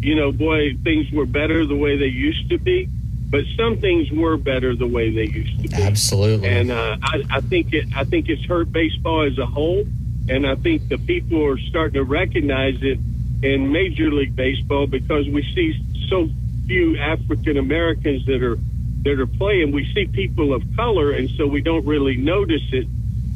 [0.00, 2.88] you know, boy, things were better the way they used to be.
[3.28, 5.82] But some things were better the way they used to be.
[5.82, 6.48] Absolutely.
[6.48, 7.86] And uh, I, I think it.
[7.96, 9.86] I think it's hurt baseball as a whole,
[10.28, 12.98] and I think the people are starting to recognize it
[13.42, 15.78] in Major League Baseball because we see
[16.08, 16.28] so
[16.66, 18.58] few African Americans that are
[19.02, 19.72] that are playing.
[19.72, 22.86] We see people of color, and so we don't really notice it,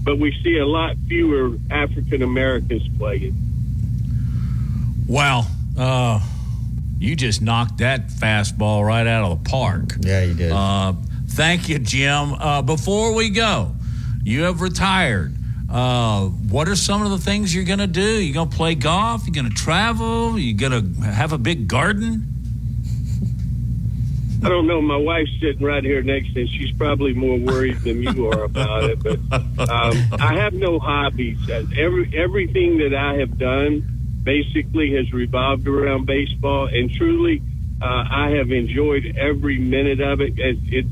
[0.05, 3.35] but we see a lot fewer African Americans playing.
[5.09, 5.47] wow.
[5.77, 6.20] Uh,
[6.99, 9.97] you just knocked that fastball right out of the park.
[10.01, 10.51] Yeah, you did.
[10.51, 10.95] Uh,
[11.28, 12.33] thank you, Jim.
[12.33, 13.74] Uh, before we go,
[14.24, 15.35] you have retired.
[15.70, 18.22] Uh, what are some of the things you're going to do?
[18.22, 19.26] You going to play golf?
[19.26, 20.38] You going to travel?
[20.38, 22.32] You going to have a big garden?
[24.44, 24.80] I don't know.
[24.80, 26.47] My wife's sitting right here next to me.
[26.47, 29.02] She's probably more worried than you are about it.
[29.02, 29.18] But
[29.59, 31.38] um, I have no hobbies.
[31.51, 33.82] Uh, Every everything that I have done
[34.22, 37.43] basically has revolved around baseball, and truly,
[37.82, 40.38] uh, I have enjoyed every minute of it.
[40.38, 40.86] It, it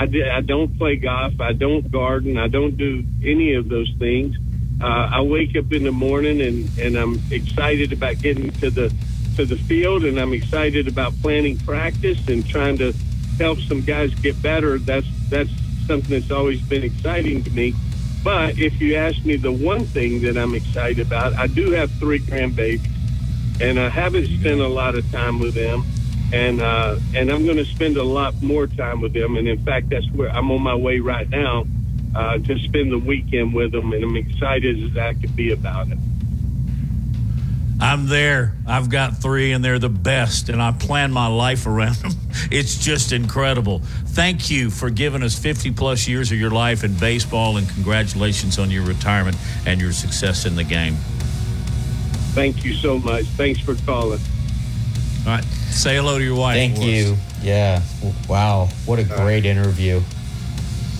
[0.00, 1.40] I, don't play golf.
[1.40, 2.38] I don't garden.
[2.38, 4.36] I don't do any of those things.
[4.80, 8.94] Uh, I wake up in the morning and, and I'm excited about getting to the
[9.36, 12.92] to the field, and I'm excited about planning practice and trying to
[13.38, 14.78] help some guys get better.
[14.78, 15.50] That's that's
[15.86, 17.74] something that's always been exciting to me.
[18.24, 21.90] But if you ask me the one thing that I'm excited about, I do have
[21.92, 22.84] three grandbabies,
[23.60, 25.84] and I haven't spent a lot of time with them,
[26.32, 29.36] and uh, and I'm going to spend a lot more time with them.
[29.36, 31.66] And in fact, that's where I'm on my way right now
[32.14, 35.88] uh, to spend the weekend with them, and I'm excited as I could be about
[35.88, 35.98] it.
[37.80, 38.54] I'm there.
[38.66, 42.12] I've got three, and they're the best, and I plan my life around them.
[42.50, 43.80] It's just incredible.
[43.80, 48.58] Thank you for giving us 50 plus years of your life in baseball, and congratulations
[48.58, 49.36] on your retirement
[49.66, 50.94] and your success in the game.
[52.34, 53.24] Thank you so much.
[53.24, 54.20] Thanks for calling.
[55.26, 55.44] All right.
[55.70, 56.56] Say hello to your wife.
[56.56, 57.16] Thank you.
[57.40, 57.82] Yeah.
[58.28, 58.68] Wow.
[58.86, 60.00] What a great interview.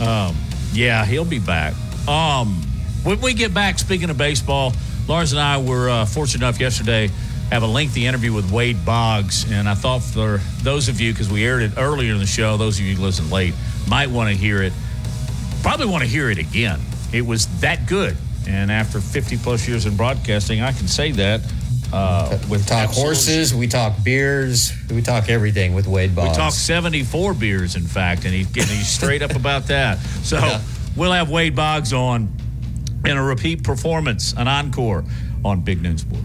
[0.01, 0.37] Um,
[0.73, 1.75] yeah, he'll be back.
[2.07, 2.63] Um,
[3.03, 4.73] when we get back, speaking of baseball,
[5.09, 7.11] Lars and I were uh, fortunate enough yesterday
[7.51, 11.31] have a lengthy interview with Wade Boggs, and I thought for those of you, because
[11.31, 13.55] we aired it earlier in the show, those of you who listen late
[13.89, 14.73] might want to hear it.
[15.63, 16.79] Probably want to hear it again.
[17.13, 18.17] It was that good,
[18.47, 21.41] and after 50 plus years in broadcasting, I can say that.
[21.93, 26.31] Uh, We talk absolute- horses, we talk beers, we talk everything with Wade Boggs.
[26.31, 29.99] We talk 74 beers, in fact, and, he, and he's straight up about that.
[30.23, 30.61] So Yeah.
[30.97, 32.29] we'll have Wade Boggs on
[33.07, 35.05] in a repeat performance, an encore
[35.45, 36.25] on Big Noon Sports.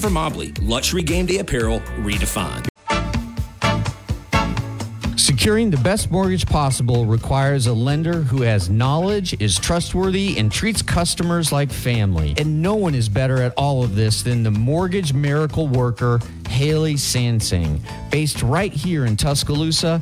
[0.09, 2.67] Mobley, luxury game day apparel redefined.
[5.17, 10.81] Securing the best mortgage possible requires a lender who has knowledge, is trustworthy, and treats
[10.81, 12.35] customers like family.
[12.37, 16.95] And no one is better at all of this than the mortgage miracle worker, Haley
[16.95, 17.79] Sansing.
[18.11, 20.01] Based right here in Tuscaloosa,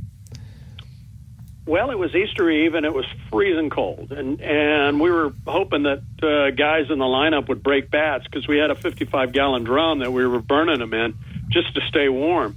[1.65, 5.83] Well, it was Easter Eve and it was freezing cold, and and we were hoping
[5.83, 9.63] that uh, guys in the lineup would break bats because we had a 55 gallon
[9.63, 11.13] drum that we were burning them in
[11.49, 12.55] just to stay warm.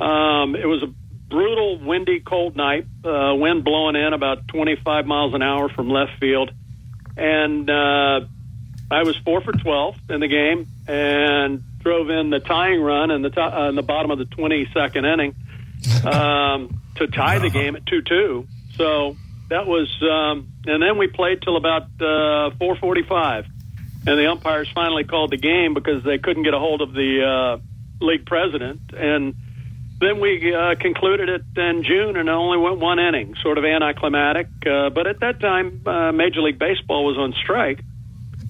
[0.00, 0.86] Um, it was a
[1.28, 2.86] brutal, windy, cold night.
[3.04, 6.50] Uh, wind blowing in about 25 miles an hour from left field,
[7.18, 8.20] and uh,
[8.90, 13.20] I was four for 12 in the game and drove in the tying run in
[13.20, 15.34] the to- uh, in the bottom of the 22nd inning
[16.04, 18.46] um, to tie the game at 2-2.
[18.76, 19.16] So
[19.48, 23.46] that was, um, and then we played till about uh, 4:45,
[24.06, 27.58] and the umpires finally called the game because they couldn't get a hold of the
[27.60, 28.80] uh, league president.
[28.96, 29.34] And
[30.00, 33.64] then we uh, concluded it in June and it only went one inning, sort of
[33.64, 34.46] anticlimactic.
[34.64, 37.80] Uh, but at that time, uh, Major League Baseball was on strike,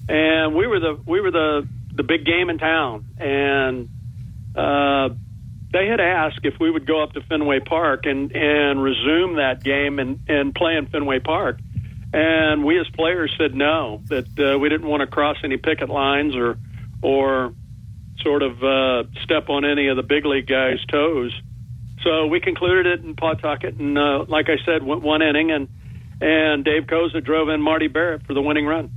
[0.07, 3.89] and we were the we were the the big game in town, and
[4.55, 5.09] uh,
[5.71, 9.63] they had asked if we would go up to Fenway Park and and resume that
[9.63, 11.59] game and and play in Fenway Park.
[12.11, 15.89] And we as players said no, that uh, we didn't want to cross any picket
[15.89, 16.57] lines or
[17.01, 17.53] or
[18.21, 21.33] sort of uh, step on any of the big league guys' toes.
[22.03, 25.67] So we concluded it in Pawtucket, and uh, like I said, went one inning, and
[26.21, 28.91] and Dave Koza drove in Marty Barrett for the winning run.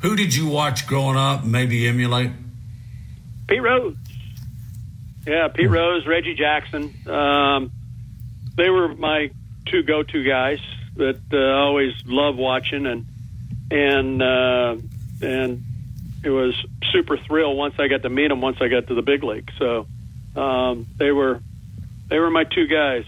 [0.00, 1.44] Who did you watch growing up?
[1.44, 2.30] Maybe emulate.
[3.48, 3.96] Pete Rose,
[5.28, 6.94] yeah, Pete Rose, Reggie Jackson.
[7.06, 7.70] Um,
[8.56, 9.30] they were my
[9.66, 10.60] two go-to guys
[10.96, 13.06] that uh, I always loved watching, and
[13.70, 14.76] and uh,
[15.20, 15.64] and
[16.24, 16.54] it was
[16.92, 18.40] super thrill once I got to meet them.
[18.40, 19.86] Once I got to the big league, so
[20.34, 21.40] um, they were
[22.08, 23.04] they were my two guys.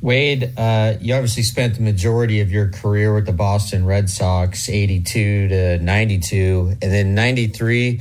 [0.00, 4.68] Wade, uh, you obviously spent the majority of your career with the Boston Red Sox,
[4.68, 6.76] 82 to 92.
[6.80, 8.00] And then 93,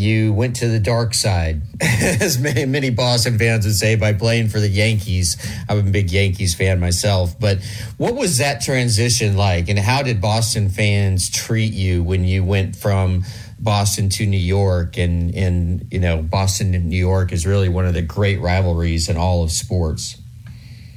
[0.00, 4.48] you went to the dark side, as many, many Boston fans would say, by playing
[4.48, 5.36] for the Yankees.
[5.68, 7.38] I'm a big Yankees fan myself.
[7.38, 7.58] But
[7.98, 9.68] what was that transition like?
[9.68, 13.24] And how did Boston fans treat you when you went from
[13.58, 14.96] Boston to New York?
[14.96, 19.08] And, and you know, Boston and New York is really one of the great rivalries
[19.08, 20.16] in all of sports.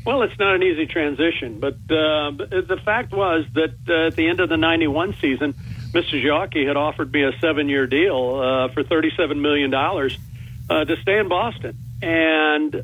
[0.05, 4.27] Well, it's not an easy transition, but uh, the fact was that uh, at the
[4.27, 5.55] end of the '91 season,
[5.93, 6.21] Mr.
[6.21, 11.27] Yawkey had offered me a seven-year deal uh, for $37 million uh, to stay in
[11.29, 12.83] Boston, and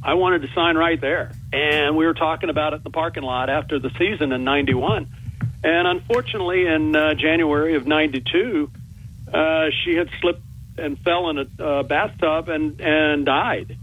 [0.00, 1.32] I wanted to sign right there.
[1.52, 5.08] And we were talking about it in the parking lot after the season in '91,
[5.64, 8.70] and unfortunately, in uh, January of '92,
[9.32, 10.42] uh, she had slipped
[10.78, 13.76] and fell in a uh, bathtub and and died.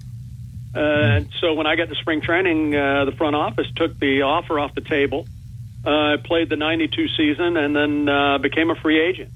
[0.75, 4.21] Uh, and so when I got to spring training, uh, the front office took the
[4.21, 5.27] offer off the table.
[5.85, 9.31] Uh, I played the 92 season and then uh, became a free agent.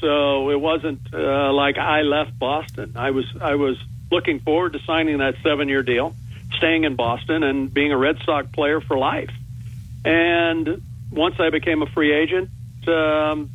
[0.00, 2.92] So it wasn't uh, like I left Boston.
[2.96, 3.76] I was I was
[4.10, 6.14] looking forward to signing that seven year deal,
[6.56, 9.30] staying in Boston and being a Red Sox player for life.
[10.04, 12.50] And once I became a free agent,
[12.86, 13.50] um,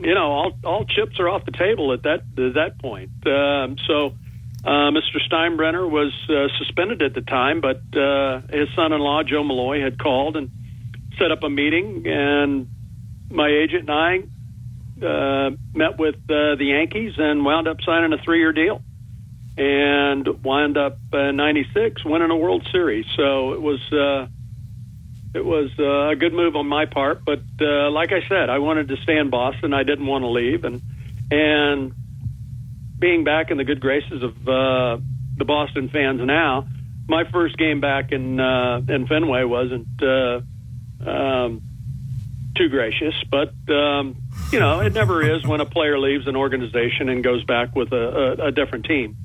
[0.00, 3.10] you know, all all chips are off the table at that at that point.
[3.26, 4.14] Um, so
[4.64, 5.20] uh, Mr.
[5.30, 10.36] Steinbrenner was uh, suspended at the time, but uh, his son-in-law Joe Molloy had called
[10.36, 10.50] and
[11.18, 12.68] set up a meeting, and
[13.30, 18.22] my agent and I uh, met with uh, the Yankees and wound up signing a
[18.22, 18.82] three-year deal,
[19.56, 23.06] and wound up in '96 winning a World Series.
[23.16, 24.26] So it was uh,
[25.34, 27.24] it was uh, a good move on my part.
[27.24, 29.74] But uh, like I said, I wanted to stay in Boston.
[29.74, 30.80] I didn't want to leave, and
[31.30, 31.92] and
[32.98, 34.98] being back in the good graces of uh,
[35.36, 36.68] the Boston fans now,
[37.08, 40.40] my first game back in uh, in Fenway wasn't uh,
[41.06, 41.62] um,
[42.56, 44.16] too gracious, but um,
[44.52, 47.92] you know it never is when a player leaves an organization and goes back with
[47.92, 49.16] a, a, a different team.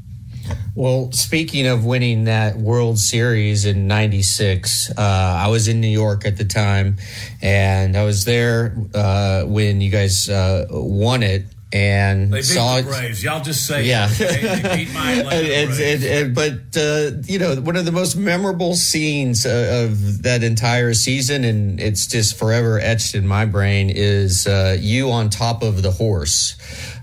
[0.76, 6.26] Well, speaking of winning that World Series in '96, uh, I was in New York
[6.26, 6.98] at the time,
[7.42, 12.76] and I was there uh, when you guys uh, won it and They beat saw
[12.76, 12.86] the it.
[12.91, 13.24] Braves.
[13.24, 14.08] Y'all just say, Yeah.
[14.10, 14.58] it, okay?
[14.62, 15.80] They beat my And- and- Braves.
[15.80, 20.44] and- and- but uh, you know, one of the most memorable scenes uh, of that
[20.44, 25.62] entire season, and it's just forever etched in my brain, is uh, you on top
[25.62, 26.56] of the horse,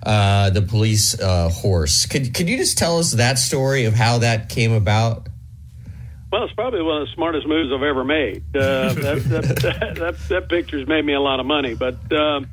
[0.05, 2.07] uh, the police uh, horse.
[2.07, 5.29] Could could you just tell us that story of how that came about?
[6.33, 8.43] Well, it's probably one of the smartest moves I've ever made.
[8.55, 11.75] Uh, that, that, that, that, that picture's made me a lot of money.
[11.75, 12.49] But um,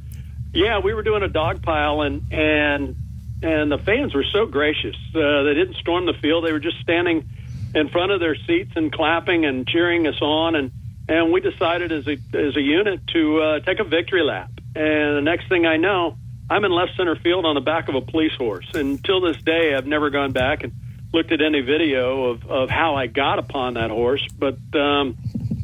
[0.53, 2.95] yeah, we were doing a dog pile, and and
[3.41, 4.95] and the fans were so gracious.
[5.13, 7.27] Uh, they didn't storm the field; they were just standing
[7.75, 10.55] in front of their seats and clapping and cheering us on.
[10.55, 10.71] And
[11.09, 14.51] and we decided as a as a unit to uh, take a victory lap.
[14.75, 16.17] And the next thing I know,
[16.49, 18.67] I'm in left center field on the back of a police horse.
[18.73, 20.73] And till this day, I've never gone back and
[21.13, 25.15] looked at any video of, of how I got upon that horse, but um,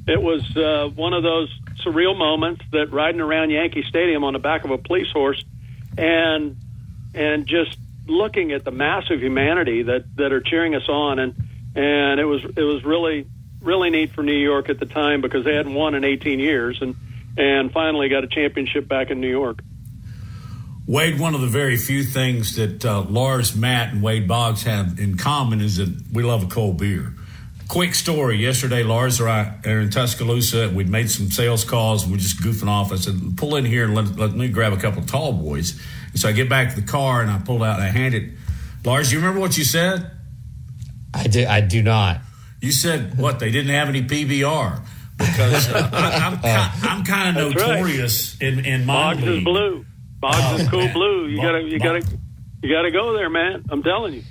[0.07, 1.51] it was uh, one of those
[1.89, 5.43] surreal moments that riding around Yankee Stadium on the back of a police horse,
[5.97, 6.57] and
[7.13, 11.35] and just looking at the massive humanity that that are cheering us on, and
[11.75, 13.27] and it was it was really
[13.61, 16.81] really neat for New York at the time because they hadn't won in 18 years,
[16.81, 16.95] and
[17.37, 19.59] and finally got a championship back in New York.
[20.85, 24.97] Wade, one of the very few things that uh, Lars, Matt, and Wade Boggs have
[24.99, 27.13] in common is that we love a cold beer.
[27.69, 28.37] Quick story.
[28.37, 30.69] Yesterday, Lars and I are in Tuscaloosa.
[30.73, 32.01] We'd made some sales calls.
[32.03, 32.91] And we're just goofing off.
[32.91, 35.79] I said, pull in here and let, let me grab a couple of tall boys.
[36.11, 38.35] And so I get back to the car and I pulled out and I handed
[38.83, 40.09] Lars, you remember what you said?
[41.13, 41.45] I do.
[41.45, 42.21] I do not.
[42.59, 43.37] You said what?
[43.39, 44.81] They didn't have any PBR
[45.19, 46.39] because uh, I,
[46.83, 47.73] I'm, I'm kind of That's right.
[47.75, 49.85] notorious in in my Boggs is blue.
[50.19, 50.93] Boggs Oh, is cool man.
[50.93, 51.27] blue.
[51.27, 52.17] You Bo- gotta, you Bo- gotta,
[52.63, 53.65] you gotta go there, man.
[53.69, 54.23] I'm telling you.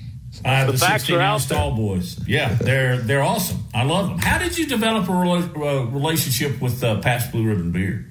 [0.45, 1.59] I have The the, facts 16 are out ounce there.
[1.59, 2.19] tall boys.
[2.27, 3.65] Yeah, they're they're awesome.
[3.75, 4.19] I love them.
[4.19, 8.05] How did you develop a rela- uh, relationship with uh, Pabst Blue Ribbon Beer?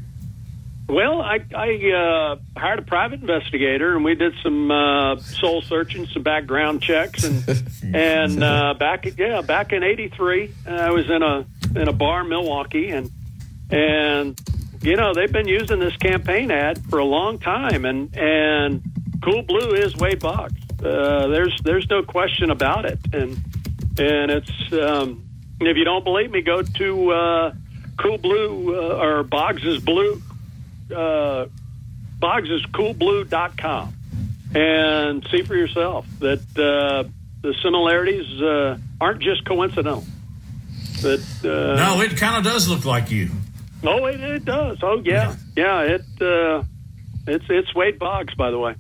[0.89, 6.07] Well, I, I uh, hired a private investigator, and we did some uh, soul searching,
[6.07, 7.44] some background checks, and
[7.95, 11.45] and uh, back yeah, back in '83, I was in a
[11.76, 13.11] in a bar in Milwaukee, and
[13.69, 14.39] and
[14.81, 18.81] you know they've been using this campaign ad for a long time, and and
[19.23, 20.60] Cool Blue is Wade Boggs.
[20.83, 23.31] Uh, there's there's no question about it, and
[23.97, 25.27] and it's um,
[25.59, 27.53] if you don't believe me, go to uh,
[27.97, 30.21] Cool Blue uh, or Boggs's Blue
[30.95, 31.47] uh,
[32.19, 33.93] boggsiscoolblue.com
[34.55, 37.09] and see for yourself that uh,
[37.41, 40.05] the similarities uh, aren't just coincidental.
[41.01, 43.29] That uh, no, it kind of does look like you.
[43.83, 44.79] oh, it, it does.
[44.81, 45.81] Oh, yeah, yeah.
[45.81, 46.63] It uh,
[47.27, 48.75] it's it's Wade Boggs, by the way.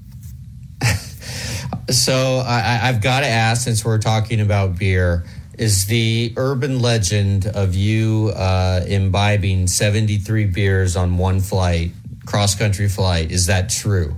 [1.89, 5.23] So I, I- I've got to ask, since we're talking about beer,
[5.57, 11.91] is the urban legend of you uh, imbibing seventy three beers on one flight,
[12.25, 14.15] cross country flight, is that true?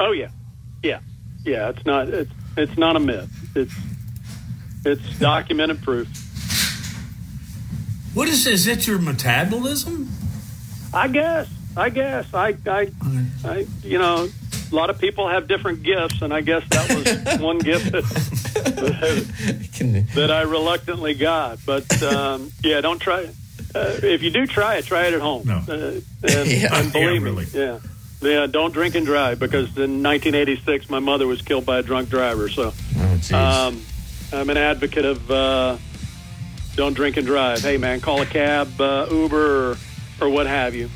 [0.00, 0.30] Oh yeah,
[0.82, 0.98] yeah,
[1.44, 1.68] yeah.
[1.68, 3.30] It's not it's it's not a myth.
[3.54, 3.72] It's
[4.84, 6.08] it's documented proof.
[8.14, 10.08] What is is that your metabolism?
[10.92, 11.48] I guess.
[11.76, 12.32] I guess.
[12.32, 12.88] I, I,
[13.44, 14.28] I, you know,
[14.74, 18.04] a lot of people have different gifts, and I guess that was one gift that,
[20.14, 21.58] that I reluctantly got.
[21.64, 23.34] But um, yeah, don't try it.
[23.74, 25.46] Uh, if you do try it, try it at home.
[25.46, 25.56] No.
[25.68, 26.02] Uh, and,
[26.50, 26.76] Yeah.
[26.78, 27.78] and believe Yeah, me, yeah.
[28.40, 32.08] Yeah, don't drink and drive because in 1986 my mother was killed by a drunk
[32.08, 32.48] driver.
[32.48, 33.82] So Oh, um,
[34.32, 35.76] I'm an advocate of uh,
[36.74, 37.60] don't drink and drive.
[37.62, 39.76] Hey, man, call a cab, uh, Uber, or,
[40.20, 40.88] or what have you.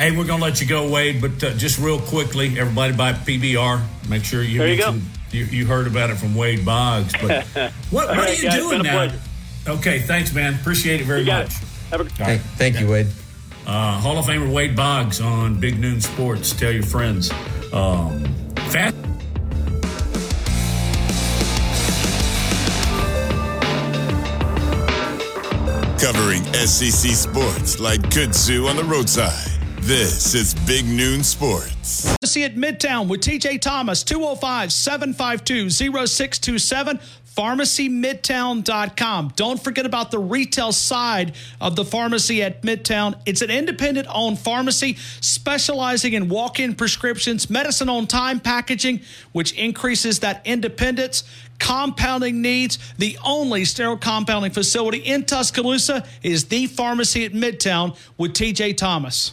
[0.00, 3.82] Hey, we're gonna let you go, Wade, but uh, just real quickly, everybody buy PBR.
[4.08, 4.98] Make sure you There you go.
[5.30, 7.12] you, you heard about it from Wade Boggs.
[7.20, 9.12] But what, what right, are you guys, doing now?
[9.68, 10.54] Okay, thanks, man.
[10.54, 11.48] Appreciate it very You much.
[11.48, 11.68] it.
[11.90, 13.08] Have a Thank, thank you, Wade.
[13.66, 16.52] Uh, Hall of Famer Wade Boggs on Big Noon Sports.
[16.52, 17.30] Tell your friends.
[17.70, 18.24] Um,
[18.70, 18.96] fast.
[26.00, 29.59] Covering SEC sports like kudzu on the roadside.
[29.90, 32.14] This is Big Noon Sports.
[32.24, 37.00] See at Midtown with TJ Thomas, 205 752 0627.
[37.36, 39.32] pharmacymidtown.com.
[39.34, 43.20] Don't forget about the retail side of the pharmacy at Midtown.
[43.26, 49.00] It's an independent owned pharmacy specializing in walk in prescriptions, medicine on time packaging,
[49.32, 51.24] which increases that independence.
[51.58, 52.78] Compounding needs.
[52.98, 59.32] The only sterile compounding facility in Tuscaloosa is the pharmacy at Midtown with TJ Thomas.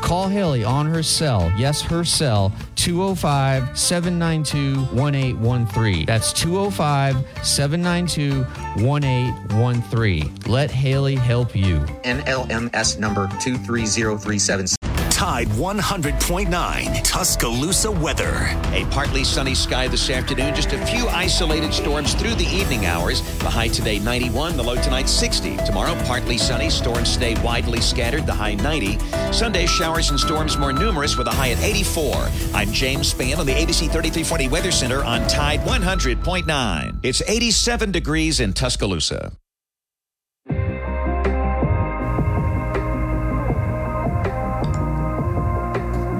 [0.00, 6.06] Call Haley on her cell, yes, her cell, 205 792 1813.
[6.06, 8.44] That's 205 792
[8.82, 10.34] 1813.
[10.46, 11.78] Let Haley help you.
[12.04, 14.77] NMLS number 230376.
[15.18, 18.56] Tide 100.9 Tuscaloosa weather.
[18.72, 20.54] A partly sunny sky this afternoon.
[20.54, 23.20] Just a few isolated storms through the evening hours.
[23.40, 25.56] The high today 91, the low tonight 60.
[25.66, 26.70] Tomorrow partly sunny.
[26.70, 28.26] Storms stay widely scattered.
[28.26, 29.00] The high 90.
[29.32, 32.28] Sunday showers and storms more numerous with a high at 84.
[32.54, 37.00] I'm James Spann on the ABC 3340 Weather Center on Tide 100.9.
[37.02, 39.32] It's 87 degrees in Tuscaloosa.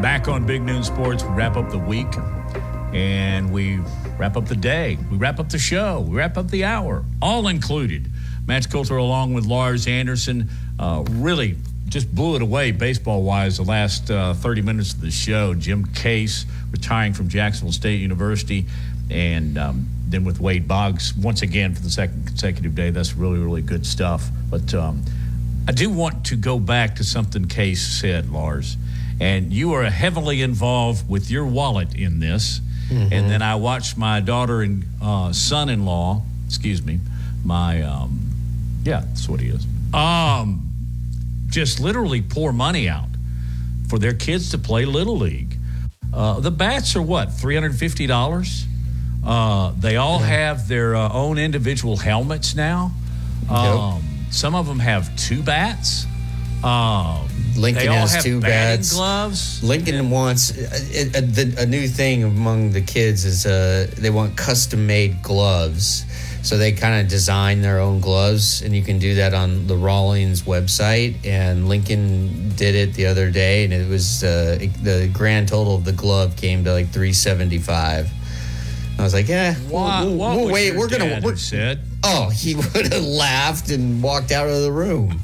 [0.08, 2.06] Back on Big Noon Sports, we wrap up the week
[2.94, 3.78] and we
[4.16, 4.96] wrap up the day.
[5.10, 6.00] We wrap up the show.
[6.00, 8.10] We wrap up the hour, all included.
[8.46, 10.48] Matt Coulter, along with Lars Anderson,
[10.78, 11.56] uh, really
[11.88, 15.52] just blew it away baseball wise the last uh, 30 minutes of the show.
[15.52, 18.64] Jim Case retiring from Jacksonville State University,
[19.10, 22.88] and um, then with Wade Boggs once again for the second consecutive day.
[22.88, 24.26] That's really, really good stuff.
[24.50, 25.02] But um,
[25.68, 28.78] I do want to go back to something Case said, Lars
[29.20, 32.60] and you are heavily involved with your wallet in this.
[32.88, 33.12] Mm-hmm.
[33.12, 37.00] And then I watched my daughter and uh, son-in-law, excuse me,
[37.44, 38.20] my um,
[38.84, 39.66] yeah, that's what he is.
[39.92, 40.68] Um,
[41.48, 43.08] just literally pour money out
[43.88, 45.56] for their kids to play little league.
[46.14, 48.64] Uh, the bats are what three hundred fifty dollars.
[49.26, 52.92] Uh, they all have their uh, own individual helmets now.
[53.50, 54.32] Um, yep.
[54.32, 56.06] Some of them have two bats.
[56.64, 58.94] Um, Lincoln has two bats.
[58.94, 59.62] Gloves.
[59.62, 64.86] Lincoln wants a, a, a, new thing among the kids is uh, they want custom
[64.86, 66.04] made gloves.
[66.42, 69.76] So they kind of design their own gloves, and you can do that on the
[69.76, 71.16] Rawlings website.
[71.26, 75.84] And Lincoln did it the other day, and it was uh, the grand total of
[75.84, 78.08] the glove came to like three seventy five.
[78.98, 80.74] I was like, yeah, what, we'll, we'll, we'll wait.
[80.76, 81.20] We're gonna.
[81.22, 81.80] We're, said.
[82.04, 85.20] Oh, he would have laughed and walked out of the room.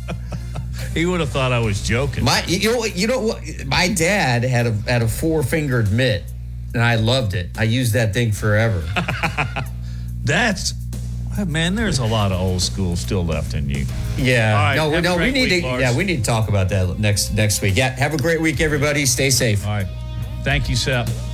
[0.92, 2.24] He would have thought I was joking.
[2.24, 2.96] My, you know what?
[2.96, 3.42] You know what?
[3.66, 6.24] My dad had a had a four fingered mitt,
[6.72, 7.50] and I loved it.
[7.58, 8.82] I used that thing forever.
[10.24, 10.74] That's
[11.46, 11.74] man.
[11.74, 13.86] There's a lot of old school still left in you.
[14.16, 14.54] Yeah.
[14.54, 15.18] Right, no, no.
[15.18, 15.68] We need week, to.
[15.68, 15.80] Lars.
[15.82, 17.76] Yeah, we need to talk about that next next week.
[17.76, 17.90] Yeah.
[17.90, 19.06] Have a great week, everybody.
[19.06, 19.66] Stay safe.
[19.66, 19.86] All right.
[20.44, 21.33] Thank you, Seth.